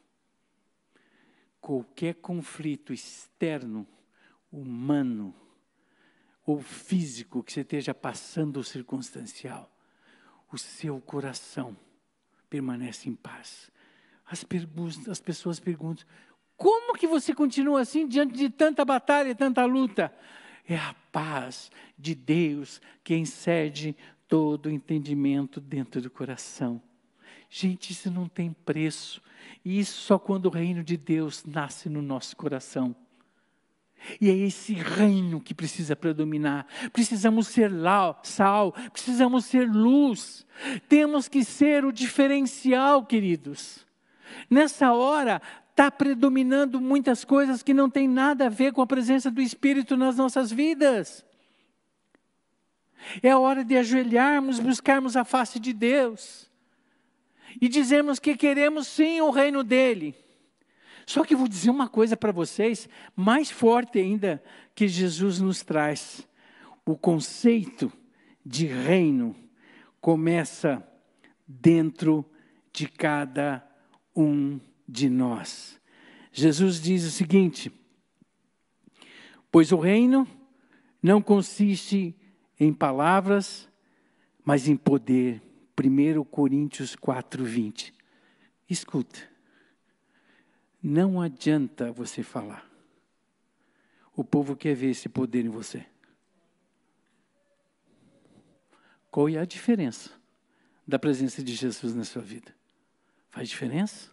Qualquer 1.60 2.14
conflito 2.16 2.92
externo, 2.92 3.86
humano 4.52 5.34
ou 6.46 6.60
físico 6.60 7.42
que 7.42 7.52
você 7.52 7.62
esteja 7.62 7.94
passando 7.94 8.62
circunstancial, 8.62 9.73
o 10.54 10.58
seu 10.58 11.00
coração 11.00 11.76
permanece 12.48 13.08
em 13.08 13.14
paz. 13.14 13.70
As, 14.26 14.46
as 15.08 15.20
pessoas 15.20 15.58
perguntam: 15.58 16.06
como 16.56 16.96
que 16.96 17.06
você 17.06 17.34
continua 17.34 17.80
assim 17.80 18.06
diante 18.06 18.34
de 18.34 18.48
tanta 18.48 18.84
batalha 18.84 19.30
e 19.30 19.34
tanta 19.34 19.64
luta? 19.64 20.14
É 20.66 20.76
a 20.76 20.94
paz 21.12 21.70
de 21.98 22.14
Deus 22.14 22.80
que 23.02 23.14
excede 23.14 23.94
todo 24.28 24.66
o 24.66 24.70
entendimento 24.70 25.60
dentro 25.60 26.00
do 26.00 26.10
coração. 26.10 26.80
Gente, 27.50 27.90
isso 27.90 28.10
não 28.10 28.28
tem 28.28 28.52
preço. 28.52 29.20
E 29.64 29.78
isso 29.78 30.00
só 30.00 30.18
quando 30.18 30.46
o 30.46 30.50
reino 30.50 30.82
de 30.82 30.96
Deus 30.96 31.44
nasce 31.44 31.88
no 31.88 32.00
nosso 32.00 32.34
coração. 32.36 32.96
E 34.20 34.30
é 34.30 34.34
esse 34.34 34.74
reino 34.74 35.40
que 35.40 35.54
precisa 35.54 35.96
predominar. 35.96 36.66
Precisamos 36.92 37.48
ser 37.48 37.70
sal, 38.22 38.72
precisamos 38.92 39.44
ser 39.46 39.68
luz. 39.68 40.46
Temos 40.88 41.28
que 41.28 41.44
ser 41.44 41.84
o 41.84 41.92
diferencial, 41.92 43.04
queridos. 43.04 43.84
Nessa 44.50 44.92
hora, 44.92 45.40
está 45.70 45.90
predominando 45.90 46.80
muitas 46.80 47.24
coisas 47.24 47.62
que 47.62 47.74
não 47.74 47.90
tem 47.90 48.06
nada 48.08 48.46
a 48.46 48.48
ver 48.48 48.72
com 48.72 48.80
a 48.80 48.86
presença 48.86 49.30
do 49.30 49.42
Espírito 49.42 49.96
nas 49.96 50.16
nossas 50.16 50.52
vidas. 50.52 51.24
É 53.22 53.30
a 53.30 53.38
hora 53.38 53.64
de 53.64 53.76
ajoelharmos, 53.76 54.60
buscarmos 54.60 55.16
a 55.16 55.24
face 55.24 55.58
de 55.58 55.72
Deus 55.72 56.50
e 57.60 57.68
dizermos 57.68 58.18
que 58.18 58.36
queremos 58.36 58.86
sim 58.86 59.20
o 59.20 59.30
reino 59.30 59.62
dele. 59.62 60.23
Só 61.06 61.24
que 61.24 61.34
eu 61.34 61.38
vou 61.38 61.48
dizer 61.48 61.70
uma 61.70 61.88
coisa 61.88 62.16
para 62.16 62.32
vocês, 62.32 62.88
mais 63.14 63.50
forte 63.50 63.98
ainda 63.98 64.42
que 64.74 64.88
Jesus 64.88 65.40
nos 65.40 65.62
traz. 65.62 66.26
O 66.84 66.96
conceito 66.96 67.92
de 68.44 68.66
reino 68.66 69.34
começa 70.00 70.86
dentro 71.46 72.24
de 72.72 72.88
cada 72.88 73.66
um 74.14 74.58
de 74.88 75.08
nós. 75.08 75.80
Jesus 76.32 76.80
diz 76.80 77.04
o 77.04 77.10
seguinte: 77.10 77.72
Pois 79.50 79.72
o 79.72 79.78
reino 79.78 80.26
não 81.02 81.22
consiste 81.22 82.14
em 82.58 82.72
palavras, 82.72 83.68
mas 84.44 84.68
em 84.68 84.76
poder. 84.76 85.40
1 85.76 86.22
Coríntios 86.24 86.94
4, 86.94 87.44
20. 87.44 87.92
Escuta, 88.70 89.18
não 90.86 91.18
adianta 91.18 91.90
você 91.90 92.22
falar. 92.22 92.70
O 94.14 94.22
povo 94.22 94.54
quer 94.54 94.74
ver 94.74 94.90
esse 94.90 95.08
poder 95.08 95.46
em 95.46 95.48
você. 95.48 95.86
Qual 99.10 99.26
é 99.30 99.38
a 99.38 99.46
diferença 99.46 100.10
da 100.86 100.98
presença 100.98 101.42
de 101.42 101.54
Jesus 101.54 101.94
na 101.94 102.04
sua 102.04 102.20
vida? 102.20 102.54
Faz 103.30 103.48
diferença? 103.48 104.10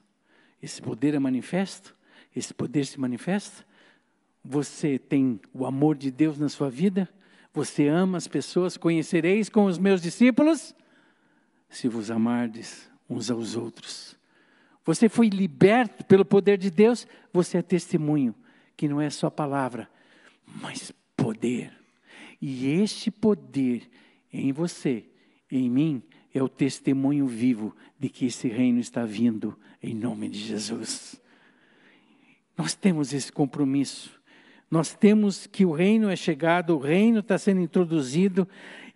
Esse 0.63 0.81
poder 0.81 1.13
é 1.13 1.19
manifesto? 1.19 1.93
Esse 2.33 2.53
poder 2.53 2.85
se 2.85 2.97
manifesta? 2.97 3.65
Você 4.41 4.97
tem 4.97 5.41
o 5.53 5.65
amor 5.65 5.97
de 5.97 6.09
Deus 6.09 6.39
na 6.39 6.47
sua 6.47 6.69
vida? 6.69 7.09
Você 7.53 7.89
ama 7.89 8.17
as 8.17 8.29
pessoas? 8.29 8.77
Conhecereis 8.77 9.49
com 9.49 9.65
os 9.65 9.77
meus 9.77 10.01
discípulos? 10.01 10.73
Se 11.67 11.89
vos 11.89 12.09
amardes 12.09 12.89
uns 13.09 13.29
aos 13.29 13.57
outros. 13.57 14.20
Você 14.85 15.07
foi 15.07 15.29
liberto 15.29 16.03
pelo 16.05 16.25
poder 16.25 16.57
de 16.57 16.71
Deus, 16.71 17.07
você 17.31 17.57
é 17.57 17.61
testemunho, 17.61 18.33
que 18.75 18.87
não 18.87 18.99
é 18.99 19.09
só 19.09 19.29
palavra, 19.29 19.89
mas 20.45 20.91
poder. 21.15 21.71
E 22.41 22.67
este 22.67 23.11
poder 23.11 23.87
em 24.33 24.51
você, 24.51 25.05
em 25.51 25.69
mim, 25.69 26.01
é 26.33 26.41
o 26.41 26.49
testemunho 26.49 27.27
vivo 27.27 27.75
de 27.99 28.09
que 28.09 28.25
esse 28.25 28.47
reino 28.47 28.79
está 28.79 29.05
vindo 29.05 29.57
em 29.83 29.93
nome 29.93 30.29
de 30.29 30.39
Jesus. 30.39 31.21
Nós 32.57 32.73
temos 32.73 33.13
esse 33.13 33.31
compromisso. 33.31 34.19
Nós 34.69 34.93
temos 34.93 35.45
que 35.47 35.65
o 35.65 35.71
reino 35.71 36.09
é 36.09 36.15
chegado, 36.15 36.75
o 36.75 36.79
reino 36.79 37.19
está 37.19 37.37
sendo 37.37 37.59
introduzido, 37.59 38.47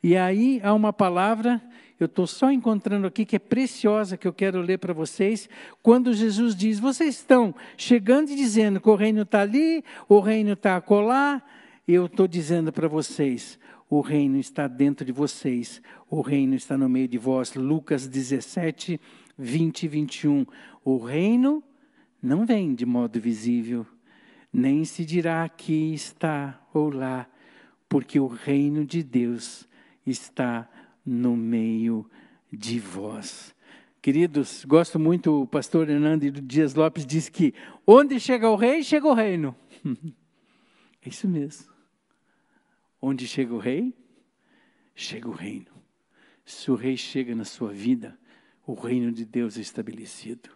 e 0.01 0.15
aí 0.15 0.61
há 0.63 0.73
uma 0.73 0.93
palavra, 0.93 1.61
eu 1.99 2.05
estou 2.05 2.27
só 2.27 2.51
encontrando 2.51 3.07
aqui, 3.07 3.25
que 3.25 3.37
é 3.37 3.39
preciosa, 3.39 4.17
que 4.17 4.27
eu 4.27 4.33
quero 4.33 4.59
ler 4.61 4.79
para 4.79 4.93
vocês, 4.93 5.49
quando 5.81 6.13
Jesus 6.13 6.55
diz: 6.55 6.79
Vocês 6.79 7.15
estão 7.15 7.55
chegando 7.77 8.29
e 8.29 8.35
dizendo 8.35 8.81
que 8.81 8.89
o 8.89 8.95
reino 8.95 9.21
está 9.21 9.41
ali, 9.41 9.83
o 10.09 10.19
reino 10.19 10.53
está 10.53 10.75
acolá, 10.75 11.41
eu 11.87 12.07
estou 12.07 12.27
dizendo 12.27 12.73
para 12.73 12.87
vocês: 12.87 13.57
o 13.89 14.01
reino 14.01 14.37
está 14.37 14.67
dentro 14.67 15.05
de 15.05 15.11
vocês, 15.11 15.81
o 16.09 16.21
reino 16.21 16.55
está 16.55 16.77
no 16.77 16.89
meio 16.89 17.07
de 17.07 17.17
vós. 17.17 17.53
Lucas 17.55 18.07
17, 18.07 18.99
20 19.37 19.83
e 19.83 19.87
21. 19.87 20.45
O 20.83 20.97
reino 20.97 21.63
não 22.21 22.45
vem 22.45 22.75
de 22.75 22.85
modo 22.85 23.21
visível, 23.21 23.85
nem 24.51 24.83
se 24.83 25.05
dirá 25.05 25.43
aqui 25.43 25.93
está 25.93 26.59
ou 26.73 26.89
lá, 26.89 27.25
porque 27.87 28.19
o 28.19 28.27
reino 28.27 28.83
de 28.83 29.01
Deus 29.01 29.67
está 30.05 30.67
no 31.05 31.35
meio 31.37 32.09
de 32.51 32.79
vós. 32.79 33.53
Queridos, 34.01 34.63
gosto 34.65 34.99
muito, 34.99 35.41
o 35.41 35.47
pastor 35.47 35.89
Hernando 35.89 36.29
Dias 36.29 36.75
Lopes 36.75 37.05
diz 37.05 37.27
que 37.27 37.53
onde 37.85 38.19
chega 38.19 38.49
o 38.49 38.55
rei, 38.55 38.83
chega 38.83 39.07
o 39.07 39.13
reino. 39.13 39.55
É 41.05 41.09
isso 41.09 41.27
mesmo. 41.27 41.71
Onde 42.99 43.27
chega 43.27 43.53
o 43.53 43.59
rei, 43.59 43.93
chega 44.95 45.29
o 45.29 45.31
reino. 45.31 45.67
Se 46.43 46.71
o 46.71 46.75
rei 46.75 46.97
chega 46.97 47.35
na 47.35 47.45
sua 47.45 47.71
vida, 47.71 48.17
o 48.65 48.73
reino 48.73 49.11
de 49.11 49.23
Deus 49.23 49.55
é 49.55 49.61
estabelecido. 49.61 50.49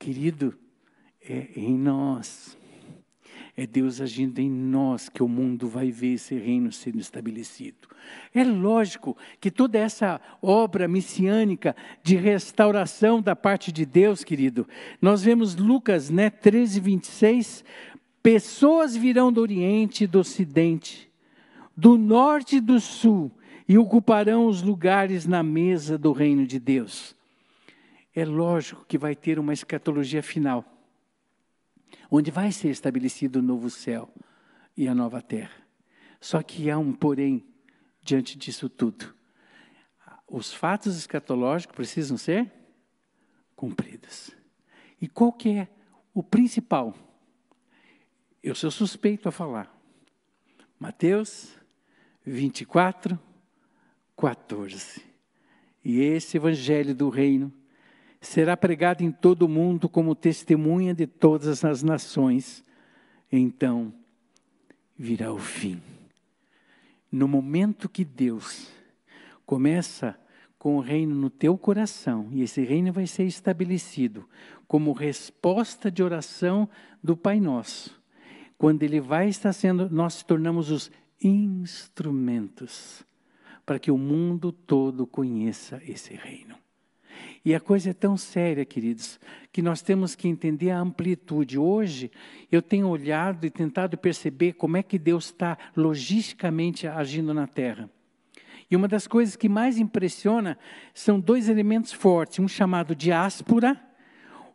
Querido, 0.00 0.58
é 1.20 1.48
em 1.54 1.78
nós. 1.78 2.58
É 3.56 3.66
Deus 3.66 4.00
agindo 4.00 4.38
em 4.38 4.50
nós 4.50 5.08
que 5.08 5.22
o 5.22 5.28
mundo 5.28 5.68
vai 5.68 5.90
ver 5.90 6.14
esse 6.14 6.34
reino 6.34 6.72
sendo 6.72 6.98
estabelecido. 6.98 7.88
É 8.34 8.42
lógico 8.42 9.16
que 9.40 9.50
toda 9.50 9.78
essa 9.78 10.20
obra 10.40 10.88
messiânica 10.88 11.76
de 12.02 12.16
restauração 12.16 13.20
da 13.20 13.36
parte 13.36 13.70
de 13.70 13.84
Deus, 13.84 14.24
querido, 14.24 14.66
nós 15.00 15.22
vemos 15.22 15.54
Lucas 15.54 16.08
né, 16.08 16.30
13, 16.30 16.80
26, 16.80 17.64
pessoas 18.22 18.96
virão 18.96 19.30
do 19.30 19.40
Oriente 19.40 20.04
e 20.04 20.06
do 20.06 20.20
Ocidente, 20.20 21.10
do 21.76 21.98
Norte 21.98 22.56
e 22.56 22.60
do 22.60 22.80
Sul, 22.80 23.30
e 23.68 23.76
ocuparão 23.76 24.46
os 24.46 24.62
lugares 24.62 25.26
na 25.26 25.42
mesa 25.42 25.98
do 25.98 26.12
reino 26.12 26.46
de 26.46 26.58
Deus. 26.58 27.14
É 28.14 28.24
lógico 28.24 28.84
que 28.86 28.98
vai 28.98 29.14
ter 29.14 29.38
uma 29.38 29.52
escatologia 29.52 30.22
final 30.22 30.71
onde 32.10 32.30
vai 32.30 32.52
ser 32.52 32.68
estabelecido 32.68 33.38
o 33.38 33.42
novo 33.42 33.70
céu 33.70 34.12
e 34.76 34.88
a 34.88 34.94
nova 34.94 35.20
terra. 35.20 35.62
Só 36.20 36.42
que 36.42 36.70
há 36.70 36.78
um 36.78 36.92
porém 36.92 37.44
diante 38.02 38.36
disso 38.36 38.68
tudo. 38.68 39.14
Os 40.28 40.52
fatos 40.52 40.96
escatológicos 40.96 41.74
precisam 41.74 42.16
ser 42.16 42.50
cumpridos. 43.54 44.30
E 45.00 45.08
qual 45.08 45.32
que 45.32 45.50
é 45.50 45.68
o 46.14 46.22
principal? 46.22 46.94
Eu 48.42 48.54
sou 48.54 48.70
suspeito 48.70 49.28
a 49.28 49.32
falar. 49.32 49.72
Mateus 50.78 51.56
24, 52.24 53.18
14. 54.16 55.02
E 55.84 56.00
esse 56.00 56.36
evangelho 56.36 56.94
do 56.94 57.08
reino 57.08 57.52
será 58.22 58.56
pregado 58.56 59.02
em 59.02 59.10
todo 59.10 59.42
o 59.42 59.48
mundo 59.48 59.88
como 59.88 60.14
testemunha 60.14 60.94
de 60.94 61.06
todas 61.06 61.64
as 61.64 61.82
nações. 61.82 62.64
Então 63.30 63.92
virá 64.96 65.32
o 65.32 65.38
fim. 65.38 65.82
No 67.10 67.26
momento 67.26 67.88
que 67.88 68.04
Deus 68.04 68.70
começa 69.44 70.16
com 70.56 70.76
o 70.76 70.80
reino 70.80 71.14
no 71.14 71.28
teu 71.28 71.58
coração, 71.58 72.28
e 72.30 72.42
esse 72.42 72.62
reino 72.62 72.92
vai 72.92 73.06
ser 73.06 73.24
estabelecido 73.24 74.26
como 74.68 74.92
resposta 74.92 75.90
de 75.90 76.02
oração 76.02 76.68
do 77.02 77.16
Pai 77.16 77.40
Nosso. 77.40 78.00
Quando 78.56 78.84
ele 78.84 79.00
vai 79.00 79.28
estar 79.28 79.52
sendo, 79.52 79.90
nós 79.90 80.14
se 80.14 80.24
tornamos 80.24 80.70
os 80.70 80.90
instrumentos 81.20 83.04
para 83.66 83.80
que 83.80 83.90
o 83.90 83.98
mundo 83.98 84.52
todo 84.52 85.06
conheça 85.06 85.82
esse 85.84 86.14
reino. 86.14 86.61
E 87.44 87.54
a 87.54 87.60
coisa 87.60 87.90
é 87.90 87.92
tão 87.92 88.16
séria, 88.16 88.64
queridos, 88.64 89.18
que 89.52 89.60
nós 89.60 89.82
temos 89.82 90.14
que 90.14 90.28
entender 90.28 90.70
a 90.70 90.78
amplitude. 90.78 91.58
Hoje, 91.58 92.10
eu 92.50 92.62
tenho 92.62 92.86
olhado 92.88 93.44
e 93.44 93.50
tentado 93.50 93.98
perceber 93.98 94.52
como 94.52 94.76
é 94.76 94.82
que 94.82 94.98
Deus 94.98 95.26
está 95.26 95.58
logisticamente 95.76 96.86
agindo 96.86 97.34
na 97.34 97.48
terra. 97.48 97.90
E 98.70 98.76
uma 98.76 98.86
das 98.86 99.08
coisas 99.08 99.34
que 99.34 99.48
mais 99.48 99.76
impressiona 99.76 100.56
são 100.94 101.18
dois 101.18 101.48
elementos 101.48 101.92
fortes: 101.92 102.38
um 102.38 102.46
chamado 102.46 102.94
diáspora, 102.94 103.80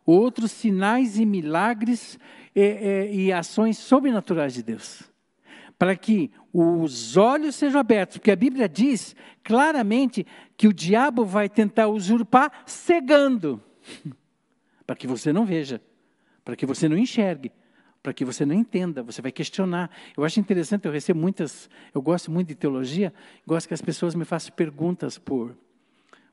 outros 0.06 0.50
sinais 0.50 1.18
e 1.18 1.26
milagres 1.26 2.18
e, 2.56 2.62
e, 2.62 3.26
e 3.26 3.32
ações 3.32 3.76
sobrenaturais 3.76 4.54
de 4.54 4.62
Deus 4.62 5.08
para 5.78 5.94
que 5.96 6.30
os 6.52 7.16
olhos 7.16 7.54
sejam 7.54 7.80
abertos, 7.80 8.18
porque 8.18 8.32
a 8.32 8.36
Bíblia 8.36 8.68
diz 8.68 9.14
claramente 9.44 10.26
que 10.56 10.66
o 10.66 10.72
diabo 10.72 11.24
vai 11.24 11.48
tentar 11.48 11.88
usurpar 11.88 12.64
cegando, 12.66 13.62
para 14.84 14.96
que 14.96 15.06
você 15.06 15.32
não 15.32 15.44
veja, 15.44 15.80
para 16.44 16.56
que 16.56 16.66
você 16.66 16.88
não 16.88 16.98
enxergue, 16.98 17.52
para 18.02 18.12
que 18.12 18.24
você 18.24 18.44
não 18.44 18.54
entenda, 18.54 19.02
você 19.02 19.20
vai 19.22 19.30
questionar. 19.30 19.90
Eu 20.16 20.24
acho 20.24 20.40
interessante, 20.40 20.86
eu 20.86 20.92
recebo 20.92 21.20
muitas, 21.20 21.68
eu 21.94 22.02
gosto 22.02 22.30
muito 22.30 22.48
de 22.48 22.54
teologia, 22.54 23.12
gosto 23.46 23.68
que 23.68 23.74
as 23.74 23.82
pessoas 23.82 24.14
me 24.14 24.24
façam 24.24 24.52
perguntas 24.54 25.18
por, 25.18 25.56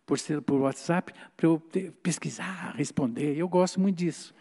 por, 0.05 0.17
por 0.43 0.61
WhatsApp 0.61 1.13
para 1.35 1.47
eu 1.47 1.61
pesquisar, 2.01 2.73
responder. 2.75 3.37
Eu 3.37 3.47
gosto 3.47 3.79
muito 3.79 3.97
disso. 3.97 4.33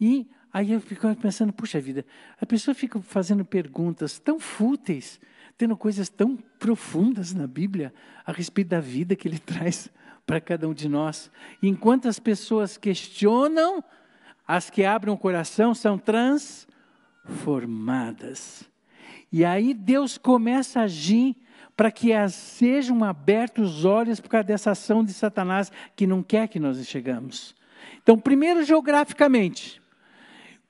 E 0.00 0.28
aí 0.52 0.72
eu 0.72 0.80
fico 0.80 1.14
pensando, 1.16 1.52
puxa 1.52 1.80
vida, 1.80 2.04
a 2.40 2.46
pessoa 2.46 2.74
fica 2.74 3.00
fazendo 3.00 3.44
perguntas 3.44 4.18
tão 4.18 4.38
fúteis, 4.38 5.20
tendo 5.56 5.76
coisas 5.76 6.08
tão 6.08 6.36
profundas 6.58 7.32
na 7.32 7.46
Bíblia 7.46 7.92
a 8.24 8.32
respeito 8.32 8.68
da 8.68 8.80
vida 8.80 9.16
que 9.16 9.28
ele 9.28 9.38
traz 9.40 9.90
para 10.26 10.40
cada 10.40 10.68
um 10.68 10.74
de 10.74 10.88
nós. 10.88 11.30
Enquanto 11.62 12.08
as 12.08 12.18
pessoas 12.18 12.76
questionam, 12.76 13.84
as 14.46 14.70
que 14.70 14.84
abrem 14.84 15.12
o 15.12 15.18
coração 15.18 15.74
são 15.74 15.98
transformadas. 15.98 18.64
E 19.30 19.44
aí 19.44 19.74
Deus 19.74 20.16
começa 20.18 20.80
a 20.80 20.84
agir 20.84 21.36
para 21.76 21.90
que 21.90 22.10
sejam 22.28 23.02
abertos 23.02 23.78
os 23.78 23.84
olhos 23.84 24.20
por 24.20 24.28
causa 24.28 24.44
dessa 24.44 24.70
ação 24.70 25.02
de 25.02 25.12
Satanás 25.12 25.72
que 25.96 26.06
não 26.06 26.22
quer 26.22 26.46
que 26.48 26.60
nós 26.60 26.86
chegamos. 26.86 27.56
Então, 28.02 28.18
primeiro 28.18 28.62
geograficamente, 28.62 29.81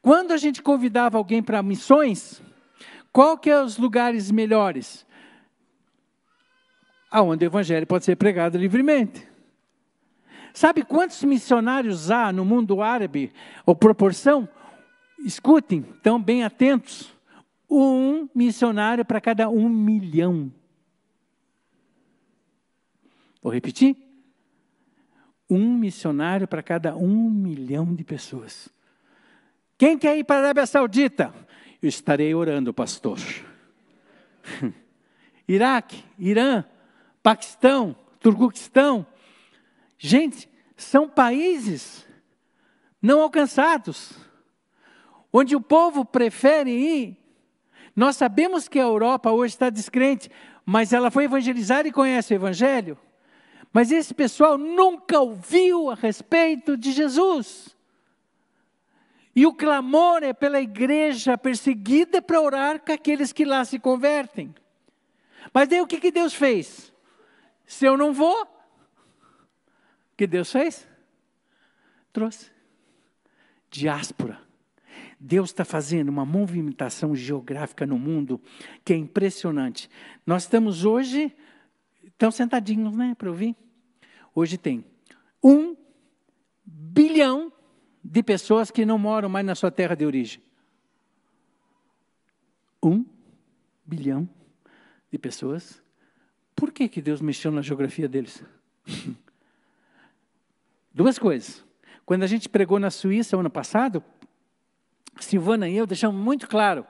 quando 0.02 0.32
a 0.32 0.36
gente 0.36 0.60
convidava 0.60 1.16
alguém 1.16 1.40
para 1.40 1.62
missões, 1.62 2.42
qual 3.12 3.38
que 3.38 3.48
é 3.48 3.62
os 3.62 3.78
lugares 3.78 4.32
melhores? 4.32 5.06
Aonde 7.08 7.44
o 7.44 7.46
evangelho 7.46 7.86
pode 7.86 8.04
ser 8.04 8.16
pregado 8.16 8.58
livremente. 8.58 9.28
Sabe 10.52 10.82
quantos 10.82 11.22
missionários 11.22 12.10
há 12.10 12.32
no 12.32 12.44
mundo 12.44 12.82
árabe? 12.82 13.32
Ou 13.64 13.76
proporção? 13.76 14.48
Escutem, 15.20 15.86
estão 15.94 16.20
bem 16.20 16.42
atentos. 16.42 17.14
Um 17.70 18.28
missionário 18.34 19.04
para 19.04 19.20
cada 19.20 19.48
um 19.48 19.68
milhão. 19.68 20.52
Vou 23.40 23.52
repetir? 23.52 23.96
Um 25.48 25.76
missionário 25.76 26.48
para 26.48 26.62
cada 26.62 26.96
um 26.96 27.30
milhão 27.30 27.94
de 27.94 28.04
pessoas. 28.04 28.68
Quem 29.82 29.98
quer 29.98 30.16
ir 30.16 30.22
para 30.22 30.36
a 30.36 30.38
Arábia 30.44 30.64
Saudita? 30.64 31.34
Eu 31.82 31.88
estarei 31.88 32.32
orando, 32.32 32.72
pastor. 32.72 33.18
Iraque, 35.48 36.04
Irã, 36.16 36.64
Paquistão, 37.20 37.96
Turcoquistão. 38.20 39.04
Gente, 39.98 40.48
são 40.76 41.08
países 41.08 42.06
não 43.02 43.22
alcançados, 43.22 44.12
onde 45.32 45.56
o 45.56 45.60
povo 45.60 46.04
prefere 46.04 46.70
ir. 46.70 47.16
Nós 47.96 48.14
sabemos 48.14 48.68
que 48.68 48.78
a 48.78 48.84
Europa 48.84 49.32
hoje 49.32 49.54
está 49.54 49.68
descrente, 49.68 50.30
mas 50.64 50.92
ela 50.92 51.10
foi 51.10 51.24
evangelizada 51.24 51.88
e 51.88 51.92
conhece 51.92 52.32
o 52.32 52.36
Evangelho. 52.36 52.96
Mas 53.72 53.90
esse 53.90 54.14
pessoal 54.14 54.56
nunca 54.56 55.18
ouviu 55.18 55.90
a 55.90 55.96
respeito 55.96 56.76
de 56.76 56.92
Jesus. 56.92 57.71
E 59.34 59.46
o 59.46 59.54
clamor 59.54 60.22
é 60.22 60.32
pela 60.32 60.60
igreja 60.60 61.38
perseguida 61.38 62.20
para 62.20 62.40
orar 62.40 62.80
com 62.80 62.92
aqueles 62.92 63.32
que 63.32 63.44
lá 63.44 63.64
se 63.64 63.78
convertem. 63.78 64.54
Mas 65.52 65.68
daí 65.68 65.80
o 65.80 65.86
que, 65.86 65.98
que 65.98 66.10
Deus 66.10 66.34
fez? 66.34 66.92
Se 67.66 67.86
eu 67.86 67.96
não 67.96 68.12
vou, 68.12 68.42
o 68.42 70.16
que 70.16 70.26
Deus 70.26 70.52
fez? 70.52 70.86
Trouxe. 72.12 72.50
Diáspora. 73.70 74.38
Deus 75.18 75.50
está 75.50 75.64
fazendo 75.64 76.08
uma 76.08 76.26
movimentação 76.26 77.14
geográfica 77.14 77.86
no 77.86 77.98
mundo 77.98 78.40
que 78.84 78.92
é 78.92 78.96
impressionante. 78.96 79.88
Nós 80.26 80.42
estamos 80.42 80.84
hoje, 80.84 81.34
estão 82.04 82.30
sentadinhos, 82.30 82.94
né, 82.94 83.14
para 83.16 83.30
ouvir? 83.30 83.56
Hoje 84.34 84.58
tem 84.58 84.84
um 85.42 85.76
bilhão 86.64 87.52
de 88.02 88.22
pessoas 88.22 88.70
que 88.70 88.84
não 88.84 88.98
moram 88.98 89.28
mais 89.28 89.46
na 89.46 89.54
sua 89.54 89.70
terra 89.70 89.94
de 89.94 90.04
origem. 90.04 90.42
Um 92.82 93.04
bilhão 93.84 94.28
de 95.10 95.18
pessoas. 95.18 95.82
Por 96.56 96.72
que, 96.72 96.88
que 96.88 97.00
Deus 97.00 97.20
mexeu 97.20 97.52
na 97.52 97.62
geografia 97.62 98.08
deles? 98.08 98.42
Duas 100.92 101.18
coisas. 101.18 101.64
Quando 102.04 102.24
a 102.24 102.26
gente 102.26 102.48
pregou 102.48 102.78
na 102.78 102.90
Suíça 102.90 103.36
ano 103.36 103.50
passado, 103.50 104.02
Silvana 105.20 105.68
e 105.68 105.76
eu 105.76 105.86
deixamos 105.86 106.20
muito 106.20 106.48
claro. 106.48 106.86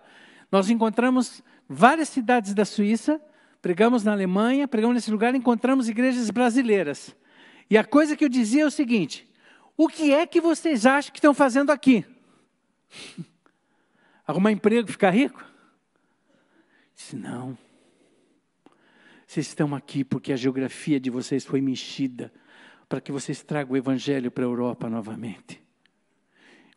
Nós 0.50 0.70
encontramos 0.70 1.42
várias 1.68 2.08
cidades 2.08 2.54
da 2.54 2.64
Suíça, 2.64 3.20
pregamos 3.60 4.02
na 4.02 4.12
Alemanha, 4.12 4.66
pregamos 4.66 4.94
nesse 4.94 5.10
lugar, 5.10 5.34
encontramos 5.34 5.88
igrejas 5.88 6.30
brasileiras. 6.30 7.14
E 7.70 7.76
a 7.78 7.84
coisa 7.84 8.16
que 8.16 8.24
eu 8.24 8.28
dizia 8.28 8.62
é 8.62 8.66
o 8.66 8.70
seguinte: 8.70 9.30
o 9.76 9.88
que 9.88 10.12
é 10.12 10.26
que 10.26 10.40
vocês 10.40 10.86
acham 10.86 11.12
que 11.12 11.18
estão 11.18 11.34
fazendo 11.34 11.70
aqui? 11.70 12.04
Arrumar 14.26 14.52
emprego, 14.52 14.90
ficar 14.90 15.10
rico? 15.10 15.44
Disse, 16.94 17.16
não. 17.16 17.56
Vocês 19.26 19.46
estão 19.46 19.74
aqui 19.74 20.04
porque 20.04 20.32
a 20.32 20.36
geografia 20.36 21.00
de 21.00 21.08
vocês 21.08 21.44
foi 21.44 21.60
mexida 21.60 22.32
para 22.86 23.00
que 23.00 23.10
vocês 23.10 23.42
tragam 23.42 23.72
o 23.72 23.76
evangelho 23.78 24.30
para 24.30 24.44
a 24.44 24.46
Europa 24.46 24.90
novamente. 24.90 25.58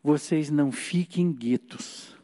Vocês 0.02 0.50
não 0.50 0.72
fiquem 0.72 1.30
guetos. 1.30 2.16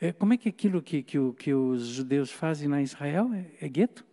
É, 0.00 0.12
como 0.12 0.32
é 0.32 0.36
que 0.36 0.48
aquilo 0.48 0.80
que, 0.80 1.02
que, 1.02 1.18
que, 1.32 1.52
os 1.52 1.86
judeus 1.88 2.30
fazem 2.30 2.68
na 2.68 2.80
Israel 2.80 3.32
é, 3.32 3.50
é 3.60 3.68
gueto? 3.68 4.05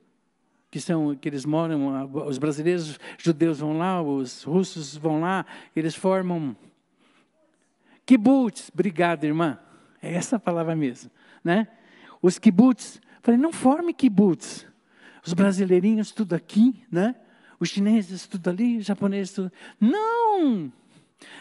Que 0.73 0.81
são 0.81 1.15
que 1.15 1.29
eles 1.29 1.45
moram, 1.45 2.09
os 2.25 2.39
brasileiros 2.39 2.99
judeus 3.19 3.59
vão 3.59 3.77
lá, 3.77 4.01
os 4.01 4.41
russos 4.41 4.97
vão 4.97 5.21
lá, 5.21 5.45
eles 5.75 5.93
formam 5.93 6.55
kibbutz. 8.03 8.71
Obrigado, 8.73 9.23
irmã. 9.23 9.59
É 10.01 10.15
essa 10.15 10.37
a 10.37 10.39
palavra 10.39 10.75
mesmo, 10.75 11.11
né? 11.43 11.67
Os 12.19 12.39
kibbutz. 12.39 12.99
Falei, 13.21 13.39
não 13.39 13.53
forme 13.53 13.93
kibbutz. 13.93 14.65
Os 15.23 15.33
brasileirinhos 15.33 16.11
tudo 16.11 16.33
aqui, 16.33 16.83
né? 16.91 17.13
Os 17.59 17.69
chineses 17.69 18.25
tudo 18.25 18.49
ali, 18.49 18.79
os 18.79 18.87
japoneses 18.87 19.31
tudo. 19.31 19.51
Não! 19.79 20.73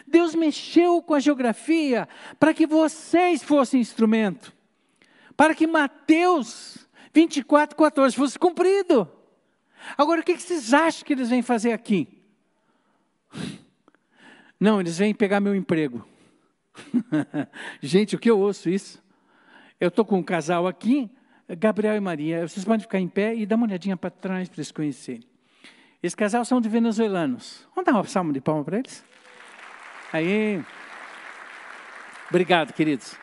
Deus 0.05 0.35
mexeu 0.35 1.01
com 1.01 1.15
a 1.15 1.19
geografia 1.19 2.07
para 2.39 2.53
que 2.53 2.67
vocês 2.67 3.41
fossem 3.41 3.81
instrumento. 3.81 4.53
Para 5.35 5.55
que 5.55 5.65
Mateus 5.65 6.87
24, 7.11 7.75
14 7.75 8.15
fosse 8.15 8.37
cumprido. 8.37 9.09
Agora, 9.97 10.21
o 10.21 10.23
que 10.23 10.37
vocês 10.37 10.73
acham 10.73 11.05
que 11.05 11.13
eles 11.13 11.29
vêm 11.29 11.41
fazer 11.41 11.71
aqui? 11.71 12.07
Não, 14.59 14.79
eles 14.79 14.97
vêm 14.97 15.13
pegar 15.13 15.39
meu 15.39 15.55
emprego. 15.55 16.07
Gente, 17.81 18.15
o 18.15 18.19
que 18.19 18.29
eu 18.29 18.39
ouço 18.39 18.69
isso? 18.69 19.03
Eu 19.79 19.89
estou 19.89 20.05
com 20.05 20.19
um 20.19 20.23
casal 20.23 20.67
aqui, 20.67 21.09
Gabriel 21.57 21.95
e 21.95 21.99
Maria. 21.99 22.47
Vocês 22.47 22.65
podem 22.65 22.79
ficar 22.79 22.99
em 22.99 23.07
pé 23.07 23.35
e 23.35 23.45
dar 23.45 23.57
uma 23.57 23.65
olhadinha 23.65 23.97
para 23.97 24.09
trás 24.09 24.47
para 24.47 24.57
eles 24.57 24.71
conhecerem. 24.71 25.27
Esse 26.01 26.15
casal 26.15 26.43
são 26.45 26.59
de 26.61 26.69
venezuelanos. 26.69 27.67
Vamos 27.75 27.85
dar 27.85 27.93
uma 27.93 28.03
salva 28.05 28.33
de 28.33 28.41
palma 28.41 28.63
para 28.63 28.79
eles? 28.79 29.03
Aí. 30.11 30.63
Obrigado, 32.29 32.73
queridos. 32.73 33.17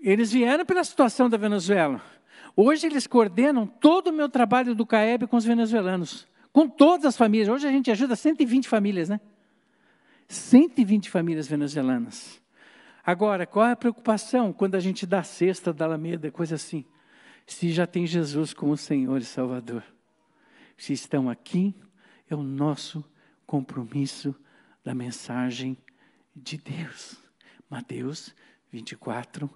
Eles 0.00 0.30
vieram 0.30 0.64
pela 0.64 0.84
situação 0.84 1.28
da 1.28 1.36
Venezuela. 1.36 2.00
Hoje 2.56 2.86
eles 2.86 3.06
coordenam 3.06 3.66
todo 3.66 4.08
o 4.08 4.12
meu 4.12 4.28
trabalho 4.28 4.74
do 4.74 4.86
CAEB 4.86 5.26
com 5.26 5.36
os 5.36 5.44
venezuelanos, 5.44 6.26
com 6.52 6.68
todas 6.68 7.06
as 7.06 7.16
famílias. 7.16 7.48
Hoje 7.48 7.66
a 7.66 7.70
gente 7.70 7.90
ajuda 7.90 8.16
120 8.16 8.68
famílias, 8.68 9.08
né? 9.08 9.20
120 10.28 11.10
famílias 11.10 11.46
venezuelanas. 11.46 12.40
Agora, 13.04 13.46
qual 13.46 13.66
é 13.66 13.72
a 13.72 13.76
preocupação 13.76 14.52
quando 14.52 14.74
a 14.74 14.80
gente 14.80 15.06
dá 15.06 15.22
cesta 15.22 15.72
da 15.72 15.86
Alameda, 15.86 16.30
coisa 16.30 16.56
assim? 16.56 16.84
Se 17.46 17.70
já 17.72 17.86
tem 17.86 18.06
Jesus 18.06 18.52
como 18.52 18.76
Senhor 18.76 19.18
e 19.18 19.24
Salvador. 19.24 19.82
Se 20.76 20.92
estão 20.92 21.30
aqui, 21.30 21.74
é 22.28 22.34
o 22.34 22.42
nosso 22.42 23.02
compromisso 23.46 24.34
da 24.84 24.94
mensagem 24.94 25.76
de 26.36 26.58
Deus. 26.58 27.16
Mateus 27.70 28.34
24, 28.70 29.48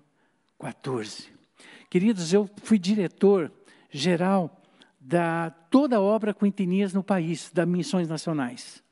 14. 0.58 1.41
Queridos, 1.88 2.32
eu 2.32 2.48
fui 2.62 2.78
diretor 2.78 3.52
geral 3.90 4.62
da 5.00 5.50
toda 5.70 5.96
a 5.96 6.00
obra 6.00 6.32
Quintinias 6.32 6.94
no 6.94 7.02
país, 7.02 7.50
das 7.52 7.66
missões 7.66 8.08
nacionais. 8.08 8.82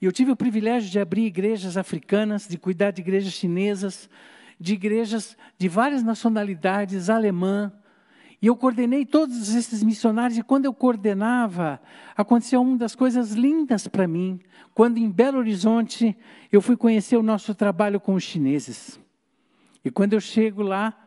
E 0.00 0.04
eu 0.04 0.12
tive 0.12 0.32
o 0.32 0.36
privilégio 0.36 0.90
de 0.90 0.98
abrir 0.98 1.26
igrejas 1.26 1.76
africanas, 1.76 2.48
de 2.48 2.58
cuidar 2.58 2.90
de 2.90 3.00
igrejas 3.00 3.32
chinesas, 3.32 4.08
de 4.58 4.74
igrejas 4.74 5.36
de 5.58 5.68
várias 5.68 6.02
nacionalidades, 6.02 7.10
alemã. 7.10 7.72
E 8.40 8.46
eu 8.46 8.56
coordenei 8.56 9.04
todos 9.04 9.54
esses 9.54 9.82
missionários, 9.82 10.38
e 10.38 10.42
quando 10.42 10.64
eu 10.64 10.74
coordenava, 10.74 11.80
aconteceu 12.16 12.60
uma 12.60 12.76
das 12.76 12.94
coisas 12.94 13.32
lindas 13.32 13.86
para 13.86 14.08
mim, 14.08 14.40
quando 14.74 14.98
em 14.98 15.10
Belo 15.10 15.38
Horizonte 15.38 16.16
eu 16.50 16.60
fui 16.60 16.76
conhecer 16.76 17.16
o 17.16 17.22
nosso 17.22 17.54
trabalho 17.54 18.00
com 18.00 18.14
os 18.14 18.24
chineses. 18.24 18.98
E 19.84 19.90
quando 19.90 20.14
eu 20.14 20.20
chego 20.20 20.62
lá, 20.62 21.01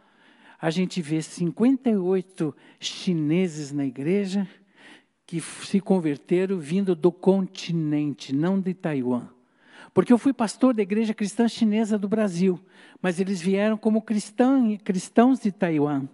a 0.66 0.72
gente 0.72 1.00
vê 1.00 1.22
58 1.22 2.56
chineses 2.80 3.72
na 3.72 3.86
igreja 3.86 4.48
que 5.24 5.40
se 5.40 5.80
converteram 5.80 6.58
vindo 6.58 6.96
do 6.96 7.12
continente, 7.12 8.34
não 8.34 8.60
de 8.60 8.74
Taiwan. 8.74 9.28
Porque 9.94 10.12
eu 10.12 10.18
fui 10.18 10.34
pastor 10.34 10.74
da 10.74 10.82
igreja 10.82 11.14
cristã 11.14 11.48
chinesa 11.48 12.00
do 12.00 12.10
Brasil, 12.10 12.60
mas 13.00 13.20
eles 13.20 13.40
vieram 13.40 13.78
como 13.78 14.02
cristão, 14.02 14.76
cristãos 14.84 15.40
de 15.40 15.52
Taiwan. 15.52 16.10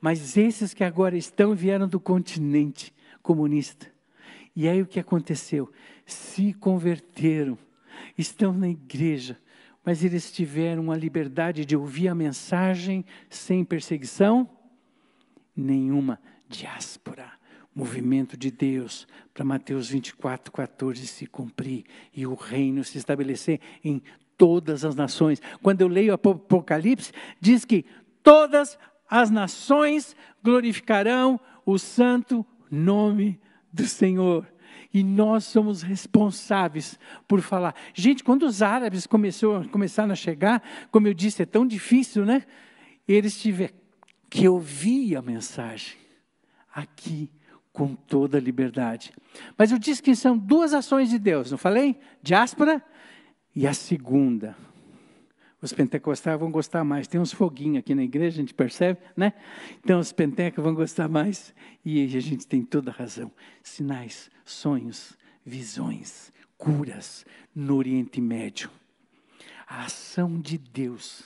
Mas 0.00 0.36
esses 0.36 0.72
que 0.72 0.84
agora 0.84 1.16
estão 1.16 1.52
vieram 1.52 1.88
do 1.88 1.98
continente 1.98 2.94
comunista. 3.20 3.88
E 4.54 4.68
aí 4.68 4.80
o 4.80 4.86
que 4.86 5.00
aconteceu? 5.00 5.72
Se 6.06 6.52
converteram, 6.52 7.58
estão 8.16 8.52
na 8.52 8.68
igreja, 8.68 9.36
mas 9.88 10.04
eles 10.04 10.30
tiveram 10.30 10.92
a 10.92 10.96
liberdade 10.98 11.64
de 11.64 11.74
ouvir 11.74 12.08
a 12.08 12.14
mensagem 12.14 13.06
sem 13.30 13.64
perseguição 13.64 14.46
nenhuma. 15.56 16.20
Diáspora 16.46 17.32
movimento 17.74 18.36
de 18.36 18.50
Deus 18.50 19.08
para 19.32 19.46
Mateus 19.46 19.88
24, 19.88 20.52
14 20.52 21.06
se 21.06 21.26
cumprir 21.26 21.84
e 22.14 22.26
o 22.26 22.34
reino 22.34 22.84
se 22.84 22.98
estabelecer 22.98 23.62
em 23.82 24.02
todas 24.36 24.84
as 24.84 24.94
nações. 24.94 25.40
Quando 25.62 25.80
eu 25.80 25.88
leio 25.88 26.12
Apocalipse, 26.12 27.10
diz 27.40 27.64
que 27.64 27.86
todas 28.22 28.78
as 29.08 29.30
nações 29.30 30.14
glorificarão 30.44 31.40
o 31.64 31.78
santo 31.78 32.44
nome 32.70 33.40
do 33.72 33.86
Senhor. 33.86 34.46
E 34.92 35.04
nós 35.04 35.44
somos 35.44 35.82
responsáveis 35.82 36.98
por 37.26 37.40
falar. 37.40 37.74
Gente, 37.92 38.24
quando 38.24 38.44
os 38.44 38.62
árabes 38.62 39.06
começou, 39.06 39.68
começaram 39.68 40.12
a 40.12 40.16
chegar, 40.16 40.62
como 40.90 41.06
eu 41.06 41.14
disse, 41.14 41.42
é 41.42 41.46
tão 41.46 41.66
difícil, 41.66 42.24
né? 42.24 42.44
Eles 43.06 43.40
tiveram 43.40 43.74
que 44.30 44.48
ouvir 44.48 45.16
a 45.16 45.22
mensagem 45.22 45.96
aqui 46.74 47.30
com 47.72 47.94
toda 47.94 48.38
a 48.38 48.40
liberdade. 48.40 49.12
Mas 49.56 49.70
eu 49.70 49.78
disse 49.78 50.02
que 50.02 50.14
são 50.16 50.36
duas 50.36 50.74
ações 50.74 51.08
de 51.08 51.18
Deus, 51.18 51.50
não 51.50 51.58
falei? 51.58 51.98
Diáspora 52.22 52.82
e 53.54 53.66
a 53.66 53.72
segunda. 53.72 54.56
Os 55.60 55.72
pentecostais 55.72 56.38
vão 56.38 56.50
gostar 56.50 56.84
mais. 56.84 57.08
Tem 57.08 57.20
uns 57.20 57.32
foguinhos 57.32 57.78
aqui 57.78 57.94
na 57.94 58.04
igreja, 58.04 58.36
a 58.36 58.40
gente 58.42 58.54
percebe, 58.54 59.00
né? 59.16 59.32
Então 59.82 59.98
os 59.98 60.12
pentecos 60.12 60.62
vão 60.62 60.72
gostar 60.72 61.08
mais. 61.08 61.52
E 61.84 62.04
a 62.04 62.20
gente 62.20 62.46
tem 62.46 62.62
toda 62.62 62.90
a 62.90 62.94
razão. 62.94 63.32
Sinais, 63.62 64.30
sonhos, 64.44 65.18
visões, 65.44 66.32
curas 66.56 67.26
no 67.54 67.76
Oriente 67.76 68.20
Médio. 68.20 68.70
A 69.66 69.84
ação 69.84 70.40
de 70.40 70.56
Deus. 70.56 71.24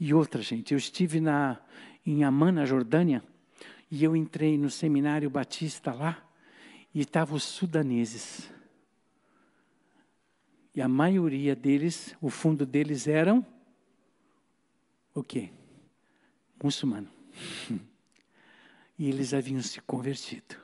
E 0.00 0.14
outra, 0.14 0.40
gente, 0.40 0.72
eu 0.72 0.78
estive 0.78 1.20
na, 1.20 1.60
em 2.06 2.24
Amman, 2.24 2.52
na 2.52 2.64
Jordânia, 2.64 3.22
e 3.90 4.02
eu 4.02 4.16
entrei 4.16 4.56
no 4.56 4.70
seminário 4.70 5.28
batista 5.28 5.92
lá 5.92 6.22
e 6.94 7.00
estavam 7.00 7.36
os 7.36 7.44
sudaneses. 7.44 8.50
E 10.74 10.80
a 10.80 10.88
maioria 10.88 11.56
deles, 11.56 12.14
o 12.20 12.30
fundo 12.30 12.64
deles 12.64 13.08
eram 13.08 13.44
o 15.20 15.24
quê? 15.24 15.50
Muçulmano. 16.62 17.10
E 19.00 19.08
eles 19.08 19.32
haviam 19.32 19.62
se 19.62 19.80
convertido. 19.82 20.56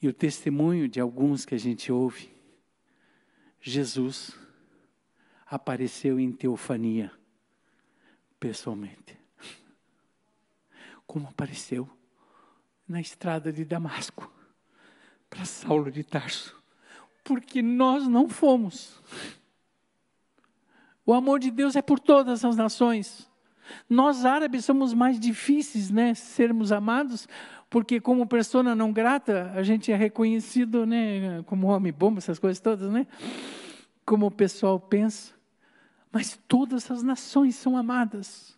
E 0.00 0.06
o 0.06 0.12
testemunho 0.12 0.86
de 0.86 1.00
alguns 1.00 1.44
que 1.44 1.52
a 1.52 1.58
gente 1.58 1.90
ouve, 1.90 2.30
Jesus 3.60 4.30
apareceu 5.44 6.20
em 6.20 6.30
teofania 6.30 7.10
pessoalmente 8.38 9.18
como 11.08 11.26
apareceu 11.26 11.88
na 12.86 13.00
estrada 13.00 13.50
de 13.50 13.64
Damasco 13.64 14.30
para 15.28 15.44
Saulo 15.46 15.90
de 15.90 16.04
Tarso. 16.04 16.54
Porque 17.24 17.62
nós 17.62 18.06
não 18.06 18.28
fomos. 18.28 19.02
O 21.08 21.14
amor 21.14 21.38
de 21.38 21.50
Deus 21.50 21.74
é 21.74 21.80
por 21.80 21.98
todas 21.98 22.44
as 22.44 22.54
nações. 22.54 23.26
Nós 23.88 24.26
árabes 24.26 24.66
somos 24.66 24.92
mais 24.92 25.18
difíceis, 25.18 25.90
né, 25.90 26.12
sermos 26.12 26.70
amados, 26.70 27.26
porque 27.70 27.98
como 27.98 28.26
persona 28.26 28.74
não 28.74 28.92
grata, 28.92 29.50
a 29.54 29.62
gente 29.62 29.90
é 29.90 29.96
reconhecido, 29.96 30.84
né, 30.84 31.42
como 31.46 31.68
homem 31.68 31.94
bomba, 31.94 32.18
essas 32.18 32.38
coisas 32.38 32.60
todas, 32.60 32.92
né? 32.92 33.06
Como 34.04 34.26
o 34.26 34.30
pessoal 34.30 34.78
pensa. 34.78 35.32
Mas 36.12 36.38
todas 36.46 36.90
as 36.90 37.02
nações 37.02 37.56
são 37.56 37.74
amadas 37.74 38.54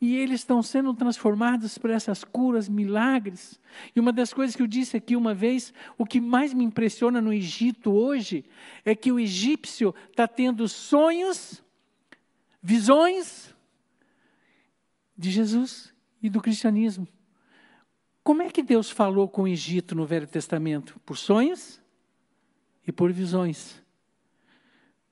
e 0.00 0.16
eles 0.16 0.40
estão 0.40 0.64
sendo 0.64 0.92
transformados 0.92 1.78
por 1.78 1.90
essas 1.90 2.24
curas, 2.24 2.68
milagres. 2.68 3.60
E 3.94 4.00
uma 4.00 4.12
das 4.12 4.34
coisas 4.34 4.56
que 4.56 4.62
eu 4.62 4.66
disse 4.66 4.96
aqui 4.96 5.14
uma 5.14 5.32
vez, 5.32 5.72
o 5.96 6.04
que 6.04 6.20
mais 6.20 6.52
me 6.52 6.64
impressiona 6.64 7.20
no 7.20 7.32
Egito 7.32 7.92
hoje, 7.92 8.44
é 8.84 8.92
que 8.92 9.12
o 9.12 9.20
egípcio 9.20 9.94
está 10.10 10.26
tendo 10.26 10.66
sonhos, 10.68 11.64
visões 12.66 13.54
de 15.16 15.30
Jesus 15.30 15.94
e 16.20 16.28
do 16.28 16.40
cristianismo. 16.40 17.06
Como 18.24 18.42
é 18.42 18.50
que 18.50 18.60
Deus 18.60 18.90
falou 18.90 19.28
com 19.28 19.42
o 19.42 19.48
Egito 19.48 19.94
no 19.94 20.04
Velho 20.04 20.26
Testamento? 20.26 20.98
Por 21.06 21.16
sonhos 21.16 21.80
e 22.84 22.90
por 22.90 23.12
visões. 23.12 23.80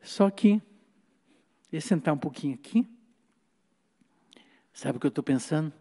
Só 0.02 0.28
que, 0.30 0.60
vou 1.70 1.80
sentar 1.80 2.12
um 2.12 2.18
pouquinho 2.18 2.54
aqui. 2.54 2.84
Sabe 4.72 4.96
o 4.96 5.00
que 5.00 5.06
eu 5.06 5.10
estou 5.10 5.22
pensando? 5.22 5.72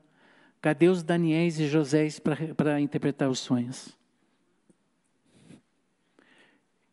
Cadê 0.61 0.89
os 0.89 1.01
Daniéis 1.01 1.59
e 1.59 1.67
Josés 1.67 2.19
para 2.55 2.79
interpretar 2.79 3.31
os 3.31 3.39
sonhos? 3.39 3.97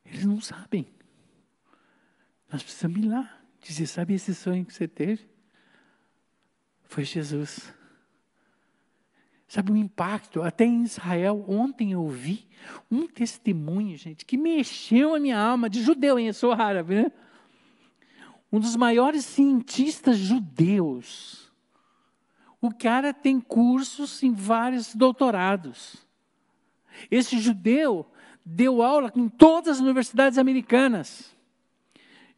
Eles 0.07 0.25
não 0.25 0.41
sabem. 0.41 0.87
Nós 2.51 2.63
precisamos 2.63 2.99
ir 2.99 3.09
lá. 3.09 3.40
Dizer, 3.61 3.87
sabe 3.87 4.15
esse 4.15 4.35
sonho 4.35 4.65
que 4.65 4.73
você 4.73 4.89
teve? 4.89 5.29
Foi 6.85 7.05
Jesus. 7.05 7.73
Sabe 9.47 9.73
o 9.73 9.77
impacto? 9.77 10.43
Até 10.43 10.65
em 10.65 10.83
Israel, 10.83 11.45
ontem 11.49 11.93
eu 11.93 12.09
vi 12.09 12.47
um 12.91 13.07
testemunho, 13.07 13.97
gente, 13.97 14.25
que 14.25 14.37
mexeu 14.37 15.15
a 15.15 15.21
minha 15.21 15.39
alma, 15.39 15.69
de 15.69 15.83
judeu, 15.83 16.19
hein? 16.19 16.29
Eu 16.29 16.35
sou 16.35 16.53
árabe, 16.53 16.95
né? 16.95 17.13
Um 18.53 18.59
dos 18.59 18.77
maiores 18.77 19.25
cientistas 19.25 20.17
judeus 20.17 21.51
o 22.61 22.71
cara 22.71 23.15
tem 23.15 23.41
cursos 23.41 24.23
em 24.23 24.35
vários 24.35 24.95
doutorados. 24.95 25.97
Esse 27.11 27.39
judeu 27.39 28.07
deu 28.45 28.83
aula 28.83 29.11
em 29.17 29.29
todas 29.29 29.77
as 29.77 29.81
universidades 29.81 30.39
americanas. 30.39 31.35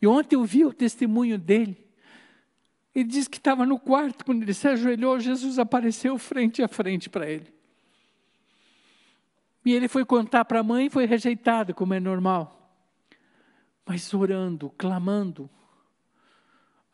E 0.02 0.06
ontem 0.06 0.36
eu 0.36 0.44
vi 0.44 0.64
o 0.64 0.72
testemunho 0.72 1.38
dele. 1.38 1.82
Ele 2.94 3.08
disse 3.08 3.30
que 3.30 3.38
estava 3.38 3.64
no 3.64 3.78
quarto, 3.78 4.24
quando 4.24 4.42
ele 4.42 4.52
se 4.52 4.68
ajoelhou, 4.68 5.18
Jesus 5.18 5.58
apareceu 5.58 6.18
frente 6.18 6.62
a 6.62 6.68
frente 6.68 7.08
para 7.08 7.30
ele. 7.30 7.50
E 9.64 9.72
ele 9.72 9.88
foi 9.88 10.04
contar 10.04 10.44
para 10.44 10.60
a 10.60 10.62
mãe 10.62 10.86
e 10.86 10.90
foi 10.90 11.06
rejeitado, 11.06 11.72
como 11.72 11.94
é 11.94 12.00
normal. 12.00 12.76
Mas 13.86 14.12
orando, 14.12 14.68
clamando, 14.76 15.48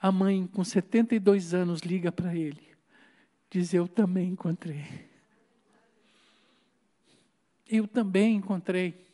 a 0.00 0.12
mãe, 0.12 0.46
com 0.46 0.62
72 0.62 1.54
anos, 1.54 1.80
liga 1.80 2.12
para 2.12 2.36
ele 2.36 2.68
diz: 3.50 3.72
Eu 3.72 3.88
também 3.88 4.30
encontrei. 4.30 4.84
Eu 7.66 7.86
também 7.86 8.36
encontrei. 8.36 9.07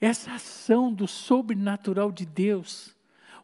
Essa 0.00 0.34
ação 0.34 0.92
do 0.92 1.06
sobrenatural 1.06 2.12
de 2.12 2.26
Deus, 2.26 2.94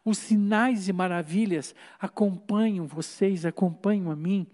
os 0.05 0.17
sinais 0.17 0.87
e 0.87 0.93
maravilhas 0.93 1.73
acompanham 1.99 2.85
vocês, 2.85 3.45
acompanham 3.45 4.11
a 4.11 4.15
mim, 4.15 4.47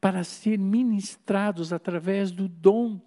para 0.00 0.24
ser 0.24 0.58
ministrados 0.58 1.72
através 1.72 2.30
do 2.30 2.48
dom, 2.48 3.00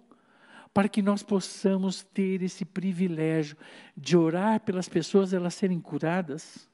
para 0.72 0.88
que 0.88 1.02
nós 1.02 1.22
possamos 1.22 2.02
ter 2.02 2.42
esse 2.42 2.64
privilégio 2.64 3.56
de 3.96 4.16
orar 4.16 4.60
pelas 4.60 4.88
pessoas 4.88 5.32
elas 5.32 5.54
serem 5.54 5.80
curadas 5.80 6.68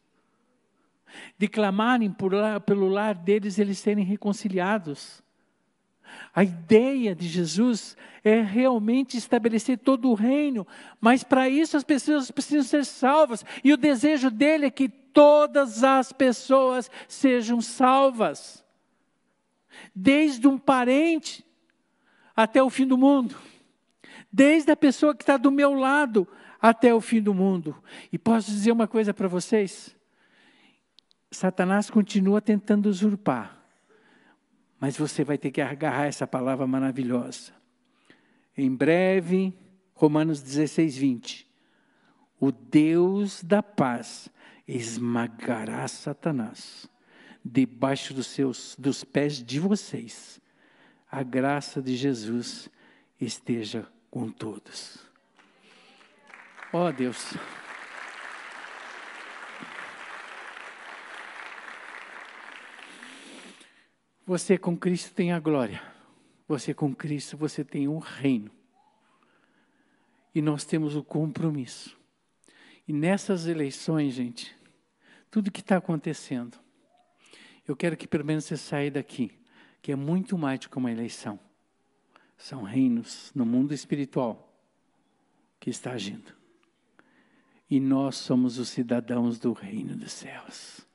de 1.39 1.49
clamarem 1.49 2.11
por 2.11 2.33
pelo 2.67 2.89
lar 2.89 3.15
deles 3.15 3.59
eles 3.59 3.79
serem 3.79 4.05
reconciliados. 4.05 5.23
A 6.35 6.43
ideia 6.43 7.15
de 7.15 7.29
Jesus 7.29 7.97
é 8.23 8.41
realmente 8.41 9.17
estabelecer 9.17 9.79
todo 9.79 10.11
o 10.11 10.15
reino, 10.15 10.67
mas 11.01 11.23
para 11.23 11.49
isso 11.49 11.77
as 11.77 11.85
pessoas 11.85 12.31
precisam 12.31 12.63
ser 12.63 12.85
salvas, 12.85 13.45
e 13.63 13.73
o 13.73 13.77
desejo 13.77 14.31
dele 14.31 14.67
é 14.67 14.71
que 14.71 14.89
todas 14.89 15.85
as 15.85 16.13
pessoas 16.13 16.91
sejam 17.07 17.61
salvas, 17.61 18.65
desde 19.95 20.49
um 20.49 20.59
parente 20.59 21.45
até 22.35 22.63
o 22.63 22.71
fim 22.71 22.87
do 22.87 22.99
mundo, 22.99 23.37
desde 24.33 24.73
a 24.73 24.77
pessoa 24.77 25.15
que 25.15 25.23
está 25.23 25.37
do 25.37 25.51
meu 25.51 25.75
lado 25.75 26.27
até 26.61 26.95
o 26.95 27.01
fim 27.01 27.21
do 27.21 27.35
mundo. 27.35 27.77
E 28.13 28.19
posso 28.19 28.51
dizer 28.51 28.73
uma 28.73 28.89
coisa 28.89 29.13
para 29.15 29.29
vocês: 29.29 29.95
Satanás 31.31 31.91
continua 31.91 32.41
tentando 32.41 32.87
usurpar, 32.87 33.64
mas 34.81 34.97
você 34.97 35.25
vai 35.25 35.39
ter 35.39 35.51
que 35.51 35.61
agarrar 35.61 36.07
essa 36.07 36.27
palavra 36.27 36.67
maravilhosa. 36.67 37.53
Em 38.57 38.75
breve, 38.75 39.53
Romanos 39.95 40.41
16, 40.43 40.97
20. 40.97 41.51
O 42.41 42.53
Deus 42.53 43.43
da 43.43 43.63
paz 43.63 44.29
esmagará 44.67 45.87
Satanás 45.89 46.89
debaixo 47.45 48.15
dos 48.15 48.27
seus 48.29 48.75
dos 48.79 49.05
pés 49.05 49.43
de 49.43 49.61
vocês. 49.61 50.41
A 51.11 51.23
graça 51.23 51.81
de 51.83 51.95
Jesus 51.95 52.69
esteja 53.21 53.87
com 54.11 54.31
todos. 54.31 54.99
Ó 56.73 56.89
oh, 56.89 56.93
Deus. 56.93 57.35
Você 64.27 64.57
com 64.57 64.75
Cristo 64.75 65.13
tem 65.13 65.33
a 65.33 65.39
glória. 65.39 65.83
Você 66.49 66.73
com 66.73 66.95
Cristo, 66.95 67.37
você 67.37 67.63
tem 67.63 67.89
um 67.89 67.99
reino. 67.99 68.51
E 70.35 70.41
nós 70.41 70.65
temos 70.65 70.97
o 70.97 71.05
compromisso. 71.05 71.95
E 72.89 72.93
nessas 72.93 73.47
eleições, 73.47 74.15
gente, 74.15 74.57
tudo 75.31 75.51
que 75.51 75.61
está 75.61 75.77
acontecendo, 75.77 76.59
eu 77.69 77.77
quero 77.77 77.97
que 77.99 78.09
pelo 78.09 78.25
menos 78.25 78.47
você 78.47 78.57
saia 78.57 78.91
daqui, 78.91 79.31
que 79.83 79.93
é 79.93 79.97
muito 79.97 80.39
mais 80.39 80.61
do 80.61 80.71
que 80.71 80.79
uma 80.79 80.91
eleição. 80.91 81.39
São 82.39 82.63
reinos 82.63 83.31
no 83.35 83.45
mundo 83.45 83.75
espiritual 83.75 84.55
que 85.61 85.69
está 85.69 85.93
agindo. 85.93 86.35
E 87.71 87.79
nós 87.79 88.17
somos 88.17 88.59
os 88.59 88.71
cidadãos 88.71 89.39
do 89.39 89.53
reino 89.53 89.95
dos 89.95 90.13
céus. 90.13 90.87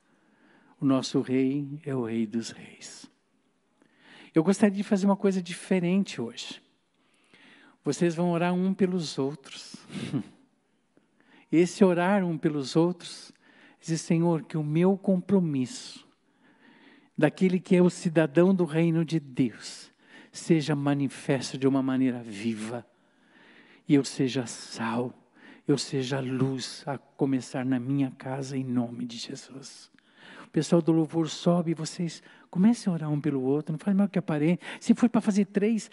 O 0.79 0.85
nosso 0.85 1.21
rei 1.21 1.79
é 1.85 1.93
o 1.93 2.05
rei 2.05 2.25
dos 2.25 2.49
reis. 2.49 3.09
Eu 4.33 4.43
gostaria 4.43 4.75
de 4.75 4.83
fazer 4.83 5.05
uma 5.05 5.15
coisa 5.15 5.41
diferente 5.41 6.21
hoje. 6.21 6.61
Vocês 7.83 8.13
vão 8.13 8.31
orar 8.31 8.53
um 8.53 8.73
pelos 8.73 9.17
outros. 9.17 9.75
Esse 11.51 11.83
orar 11.83 12.23
um 12.23 12.37
pelos 12.37 12.75
outros, 12.75 13.31
diz 13.81 14.01
Senhor, 14.01 14.43
que 14.43 14.55
o 14.55 14.63
meu 14.63 14.95
compromisso, 14.95 16.07
daquele 17.17 17.59
que 17.59 17.75
é 17.75 17.81
o 17.81 17.89
cidadão 17.89 18.53
do 18.53 18.65
reino 18.65 19.03
de 19.03 19.19
Deus, 19.19 19.91
seja 20.31 20.75
manifesto 20.75 21.57
de 21.57 21.67
uma 21.67 21.81
maneira 21.81 22.21
viva, 22.21 22.85
e 23.87 23.95
eu 23.95 24.05
seja 24.05 24.45
sal, 24.45 25.11
eu 25.67 25.77
seja 25.77 26.19
luz 26.19 26.83
a 26.85 26.99
começar 26.99 27.65
na 27.65 27.79
minha 27.79 28.11
casa 28.11 28.55
em 28.55 28.63
nome 28.63 29.05
de 29.05 29.17
Jesus. 29.17 29.91
O 30.45 30.49
pessoal 30.51 30.81
do 30.81 30.91
louvor 30.91 31.27
sobe, 31.27 31.73
vocês 31.73 32.21
comecem 32.49 32.91
a 32.91 32.93
orar 32.93 33.11
um 33.11 33.19
pelo 33.19 33.41
outro, 33.41 33.71
não 33.71 33.79
faz 33.79 33.95
mal 33.95 34.07
que 34.07 34.17
aparente. 34.17 34.61
Se 34.79 34.93
for 34.93 35.09
para 35.09 35.21
fazer 35.21 35.45
três, 35.45 35.89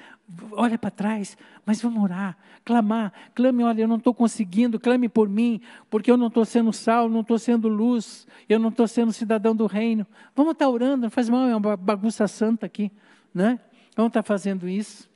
olha 0.52 0.78
para 0.78 0.90
trás, 0.90 1.36
mas 1.64 1.80
vamos 1.80 2.02
orar, 2.02 2.36
clamar, 2.64 3.12
clame, 3.34 3.62
olha, 3.62 3.82
eu 3.82 3.88
não 3.88 3.96
estou 3.96 4.14
conseguindo, 4.14 4.80
clame 4.80 5.08
por 5.08 5.28
mim, 5.28 5.60
porque 5.90 6.10
eu 6.10 6.16
não 6.16 6.28
estou 6.28 6.44
sendo 6.44 6.72
sal, 6.72 7.08
não 7.08 7.20
estou 7.20 7.38
sendo 7.38 7.68
luz, 7.68 8.26
eu 8.48 8.58
não 8.58 8.70
estou 8.70 8.88
sendo 8.88 9.12
cidadão 9.12 9.54
do 9.54 9.66
reino. 9.66 10.06
Vamos 10.34 10.52
estar 10.52 10.66
tá 10.66 10.70
orando, 10.70 11.02
não 11.02 11.10
faz 11.10 11.28
mal, 11.28 11.48
é 11.48 11.56
uma 11.56 11.76
bagunça 11.76 12.26
santa 12.26 12.66
aqui, 12.66 12.90
né? 13.34 13.60
Vamos 13.94 14.10
estar 14.10 14.22
tá 14.22 14.26
fazendo 14.26 14.68
isso. 14.68 15.08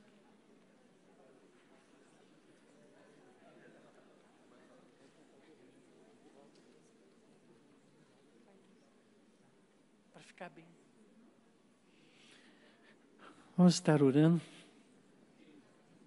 ficar 10.41 10.49
bem. 10.49 10.65
Vamos 13.61 13.75
estar 13.75 14.01
orando. 14.01 14.41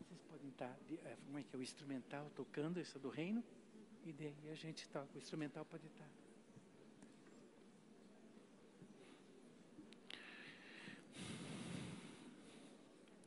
Vocês 0.00 0.20
podem 0.28 0.48
estar, 0.48 0.76
é, 1.04 1.14
como 1.24 1.38
é 1.38 1.42
que 1.44 1.54
é 1.54 1.58
o 1.60 1.62
instrumental 1.62 2.28
tocando, 2.34 2.80
isso 2.80 2.98
é 2.98 3.00
do 3.00 3.08
reino, 3.08 3.44
e 4.04 4.12
daí 4.12 4.34
a 4.50 4.56
gente 4.56 4.88
toca, 4.88 5.06
o 5.14 5.18
instrumental 5.18 5.64
pode 5.64 5.86
estar. 5.86 6.08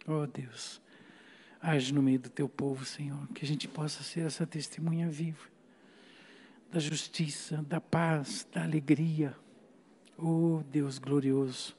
Oh 0.06 0.28
Deus, 0.28 0.82
age 1.62 1.94
no 1.94 2.04
meio 2.04 2.20
do 2.20 2.30
teu 2.30 2.50
povo, 2.50 2.84
Senhor, 2.84 3.26
que 3.30 3.46
a 3.46 3.48
gente 3.48 3.66
possa 3.66 4.04
ser 4.04 4.26
essa 4.26 4.46
testemunha 4.46 5.10
viva 5.10 5.48
da 6.70 6.80
justiça, 6.80 7.64
da 7.64 7.80
paz, 7.80 8.46
da 8.52 8.62
alegria 8.62 9.34
Oh 10.18 10.62
Deus 10.70 11.00
glorioso. 11.00 11.78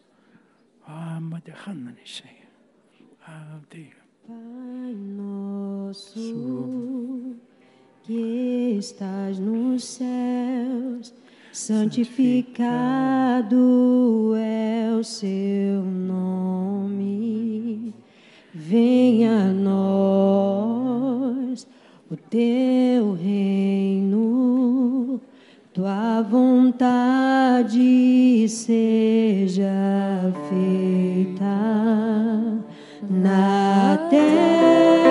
Pai 4.26 4.94
nosso 4.94 6.16
que 8.04 8.76
estás 8.78 9.38
nos 9.38 9.84
céus, 9.84 11.12
santificado 11.52 14.34
é 14.36 14.94
o 14.98 15.04
seu 15.04 15.82
nome. 15.82 17.92
Venha 18.54 19.42
a 19.42 19.52
nós 19.52 20.88
o 22.10 22.16
teu 22.16 23.12
reino 23.12 23.87
vontade 26.22 27.68
seja 28.48 29.66
feita 30.48 31.44
na 33.08 33.98
terra 34.10 35.07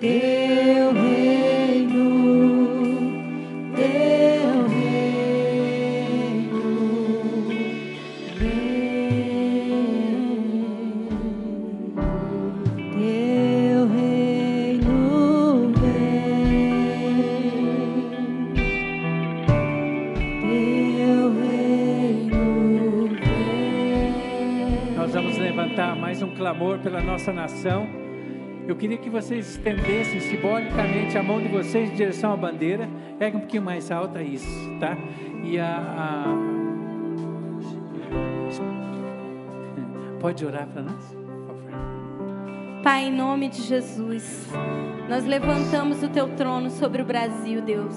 day. 0.00 0.39
Queria 28.80 28.96
que 28.96 29.10
vocês 29.10 29.50
estendessem 29.50 30.20
simbolicamente 30.20 31.16
a 31.18 31.22
mão 31.22 31.38
de 31.38 31.48
vocês 31.48 31.90
em 31.90 31.94
direção 31.94 32.32
à 32.32 32.36
bandeira. 32.36 32.88
Pega 33.18 33.36
um 33.36 33.40
pouquinho 33.40 33.62
mais 33.62 33.90
alta 33.90 34.22
isso, 34.22 34.48
tá? 34.80 34.96
E 35.44 35.58
a, 35.58 35.76
a... 35.76 36.24
pode 40.18 40.46
orar 40.46 40.66
para 40.66 40.82
nós. 40.82 41.19
Pai, 42.82 43.08
em 43.08 43.12
nome 43.12 43.50
de 43.50 43.60
Jesus, 43.62 44.48
nós 45.06 45.26
levantamos 45.26 46.02
o 46.02 46.08
teu 46.08 46.28
trono 46.28 46.70
sobre 46.70 47.02
o 47.02 47.04
Brasil, 47.04 47.60
Deus. 47.60 47.94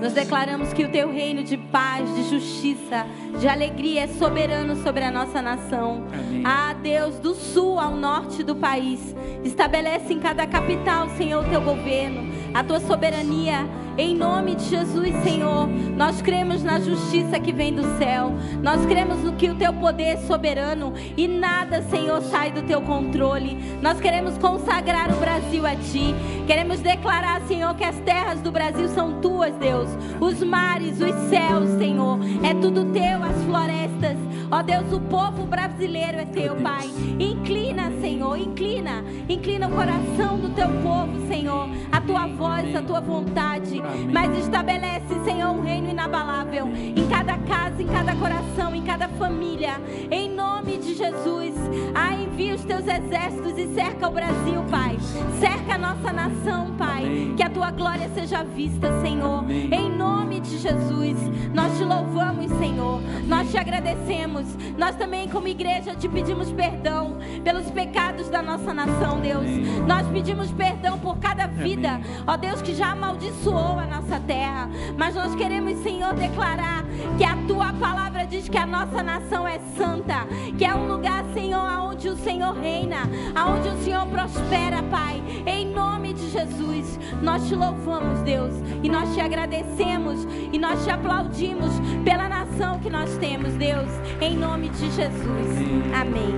Nós 0.00 0.14
declaramos 0.14 0.72
que 0.72 0.84
o 0.84 0.90
teu 0.90 1.12
reino 1.12 1.44
de 1.44 1.58
paz, 1.58 2.08
de 2.14 2.30
justiça, 2.30 3.04
de 3.38 3.46
alegria 3.46 4.04
é 4.04 4.06
soberano 4.06 4.74
sobre 4.76 5.04
a 5.04 5.10
nossa 5.10 5.42
nação. 5.42 6.04
Amém. 6.10 6.42
Ah, 6.46 6.72
Deus, 6.72 7.18
do 7.18 7.34
sul 7.34 7.78
ao 7.78 7.94
norte 7.94 8.42
do 8.42 8.56
país, 8.56 9.14
estabelece 9.44 10.14
em 10.14 10.18
cada 10.18 10.46
capital, 10.46 11.10
Senhor, 11.10 11.44
o 11.44 11.50
teu 11.50 11.60
governo, 11.60 12.32
a 12.54 12.64
tua 12.64 12.80
soberania. 12.80 13.68
Em 13.96 14.16
nome 14.16 14.54
de 14.54 14.64
Jesus, 14.64 15.14
Senhor, 15.22 15.68
nós 15.96 16.22
cremos 16.22 16.62
na 16.62 16.80
justiça 16.80 17.38
que 17.38 17.52
vem 17.52 17.74
do 17.74 17.98
céu. 17.98 18.32
Nós 18.62 18.84
cremos 18.86 19.18
no 19.18 19.34
que 19.34 19.50
o 19.50 19.54
teu 19.54 19.72
poder 19.74 20.04
é 20.04 20.16
soberano 20.16 20.94
e 21.16 21.28
nada, 21.28 21.82
Senhor, 21.82 22.22
sai 22.22 22.50
do 22.50 22.62
teu 22.62 22.80
controle. 22.80 23.58
Nós 23.82 24.00
queremos 24.00 24.38
consagrar 24.38 25.12
o 25.12 25.18
Brasil 25.18 25.66
a 25.66 25.76
ti. 25.76 26.14
Queremos 26.46 26.80
declarar, 26.80 27.42
Senhor, 27.42 27.74
que 27.74 27.84
as 27.84 27.96
terras 28.00 28.40
do 28.40 28.50
Brasil 28.50 28.88
são 28.88 29.20
tuas, 29.20 29.54
Deus. 29.56 29.88
Os 30.20 30.42
mares, 30.42 31.00
os 31.00 31.14
céus, 31.28 31.68
Senhor, 31.78 32.18
é 32.42 32.54
tudo 32.54 32.92
teu, 32.92 33.22
as 33.22 33.44
florestas. 33.44 34.16
Ó 34.50 34.62
Deus, 34.62 34.92
o 34.92 35.00
povo 35.00 35.46
brasileiro 35.46 36.18
é 36.18 36.26
teu. 36.26 36.56
Pai. 36.56 36.86
Inclina, 37.18 37.90
Senhor, 38.02 38.36
inclina. 38.36 39.02
Inclina 39.26 39.66
o 39.66 39.70
coração 39.70 40.38
do 40.38 40.50
teu 40.50 40.68
povo, 40.82 41.26
Senhor. 41.26 41.70
A 41.90 42.01
tua 42.02 42.26
voz, 42.26 42.74
a 42.74 42.82
tua 42.82 43.00
vontade. 43.00 43.80
Mas 44.12 44.36
estabelece, 44.38 45.14
Senhor, 45.24 45.50
um 45.50 45.62
reino 45.62 45.90
inabalável 45.90 46.68
em 46.74 47.06
cada 47.08 47.38
casa, 47.38 47.82
em 47.82 47.86
cada 47.86 48.14
coração, 48.14 48.74
em 48.74 48.82
cada 48.82 49.08
família. 49.08 49.80
Em 50.10 50.30
nome 50.30 50.78
de 50.78 50.94
Jesus. 50.94 51.54
Ah, 51.94 52.14
envia 52.14 52.54
os 52.54 52.64
teus 52.64 52.86
exércitos 52.86 53.56
e 53.58 53.74
cerca 53.74 54.08
o 54.08 54.12
Brasil, 54.12 54.62
Pai. 54.70 54.98
Cerca 55.40 55.74
a 55.74 55.78
nossa 55.78 56.12
nação, 56.12 56.74
Pai. 56.76 57.34
Que 57.36 57.42
a 57.42 57.50
tua 57.50 57.70
glória 57.70 58.08
seja 58.14 58.42
vista, 58.42 59.00
Senhor. 59.00 59.48
Em 59.50 59.90
nome 59.90 60.40
de 60.40 60.58
Jesus. 60.58 61.16
Nós 61.54 61.76
te 61.76 61.84
louvamos, 61.84 62.50
Senhor. 62.58 63.00
Nós 63.26 63.50
te 63.50 63.58
agradecemos. 63.58 64.46
Nós 64.76 64.96
também, 64.96 65.28
como 65.28 65.48
igreja, 65.48 65.94
te 65.94 66.08
pedimos 66.08 66.50
perdão 66.52 67.18
pelos 67.44 67.70
pecados 67.70 68.28
da 68.28 68.42
nossa 68.42 68.72
nação, 68.72 69.20
Deus. 69.20 69.46
Nós 69.86 70.06
pedimos 70.08 70.50
perdão 70.52 70.98
por 70.98 71.18
cada 71.18 71.46
vida, 71.46 71.91
Amém. 71.94 72.16
ó 72.26 72.36
Deus, 72.36 72.62
que 72.62 72.74
já 72.74 72.92
amaldiçoou 72.92 73.78
a 73.78 73.86
nossa 73.86 74.20
terra. 74.20 74.68
Mas 74.96 75.14
nós 75.14 75.34
queremos, 75.34 75.78
Senhor, 75.82 76.14
declarar 76.14 76.84
que 77.16 77.24
a 77.24 77.36
tua 77.46 77.72
palavra 77.74 78.26
diz 78.26 78.48
que 78.48 78.58
a 78.58 78.66
nossa 78.66 79.02
nação 79.02 79.46
é 79.46 79.58
santa, 79.76 80.26
que 80.56 80.64
é 80.64 80.74
um 80.74 80.86
lugar, 80.86 81.24
Senhor, 81.34 81.60
aonde 81.60 82.08
o 82.08 82.16
Senhor 82.16 82.54
reina, 82.54 83.02
aonde 83.34 83.68
o 83.68 83.82
Senhor 83.82 84.06
prospera, 84.06 84.82
Pai. 84.84 85.22
Em 85.46 85.66
nome 85.66 86.12
de 86.12 86.30
Jesus, 86.30 86.98
nós 87.22 87.48
te 87.48 87.54
louvamos, 87.54 88.20
Deus, 88.20 88.52
e 88.82 88.88
nós 88.88 89.12
te 89.14 89.20
agradecemos 89.20 90.26
e 90.52 90.58
nós 90.58 90.84
te 90.84 90.90
aplaudimos 90.90 91.72
pela 92.04 92.28
nação 92.28 92.78
que 92.80 92.90
nós 92.90 93.16
temos, 93.18 93.54
Deus. 93.54 93.88
Em 94.20 94.36
nome 94.36 94.68
de 94.68 94.90
Jesus. 94.90 95.56
Amém. 95.94 96.34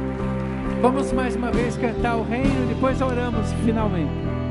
Vamos 0.81 1.13
mais 1.13 1.35
uma 1.35 1.51
vez 1.51 1.77
cantar 1.77 2.17
o 2.17 2.23
reino, 2.23 2.67
depois 2.69 3.01
oramos 3.01 3.51
finalmente. 3.65 4.44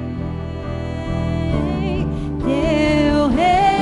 Teu 2.43 3.27
reino 3.27 3.72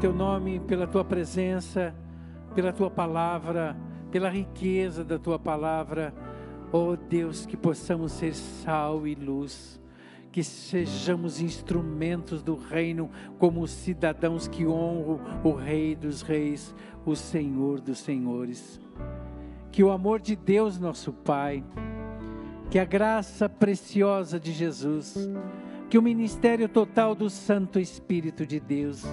teu 0.00 0.14
nome 0.14 0.58
pela 0.60 0.86
tua 0.86 1.04
presença, 1.04 1.94
pela 2.54 2.72
tua 2.72 2.90
palavra, 2.90 3.76
pela 4.10 4.30
riqueza 4.30 5.04
da 5.04 5.18
tua 5.18 5.38
palavra. 5.38 6.14
Oh 6.72 6.96
Deus, 6.96 7.44
que 7.44 7.54
possamos 7.54 8.12
ser 8.12 8.34
sal 8.34 9.06
e 9.06 9.14
luz, 9.14 9.78
que 10.32 10.42
sejamos 10.42 11.42
instrumentos 11.42 12.42
do 12.42 12.56
reino, 12.56 13.10
como 13.38 13.66
cidadãos 13.66 14.48
que 14.48 14.66
honram 14.66 15.20
o 15.44 15.52
Rei 15.52 15.94
dos 15.94 16.22
Reis, 16.22 16.74
o 17.04 17.14
Senhor 17.14 17.78
dos 17.78 17.98
Senhores. 17.98 18.80
Que 19.70 19.84
o 19.84 19.90
amor 19.90 20.18
de 20.18 20.34
Deus, 20.34 20.78
nosso 20.78 21.12
Pai, 21.12 21.62
que 22.70 22.78
a 22.78 22.86
graça 22.86 23.50
preciosa 23.50 24.40
de 24.40 24.50
Jesus, 24.50 25.28
que 25.90 25.98
o 25.98 26.02
ministério 26.02 26.70
total 26.70 27.14
do 27.14 27.28
Santo 27.28 27.78
Espírito 27.78 28.46
de 28.46 28.58
Deus 28.58 29.04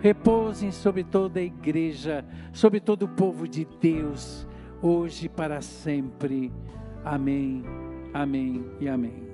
repousem 0.00 0.72
sobre 0.72 1.04
toda 1.04 1.40
a 1.40 1.42
igreja, 1.42 2.24
sobre 2.52 2.80
todo 2.80 3.04
o 3.04 3.08
povo 3.08 3.46
de 3.46 3.66
Deus, 3.80 4.46
hoje 4.82 5.26
e 5.26 5.28
para 5.28 5.60
sempre. 5.60 6.52
Amém, 7.04 7.62
amém 8.12 8.64
e 8.80 8.88
amém. 8.88 9.29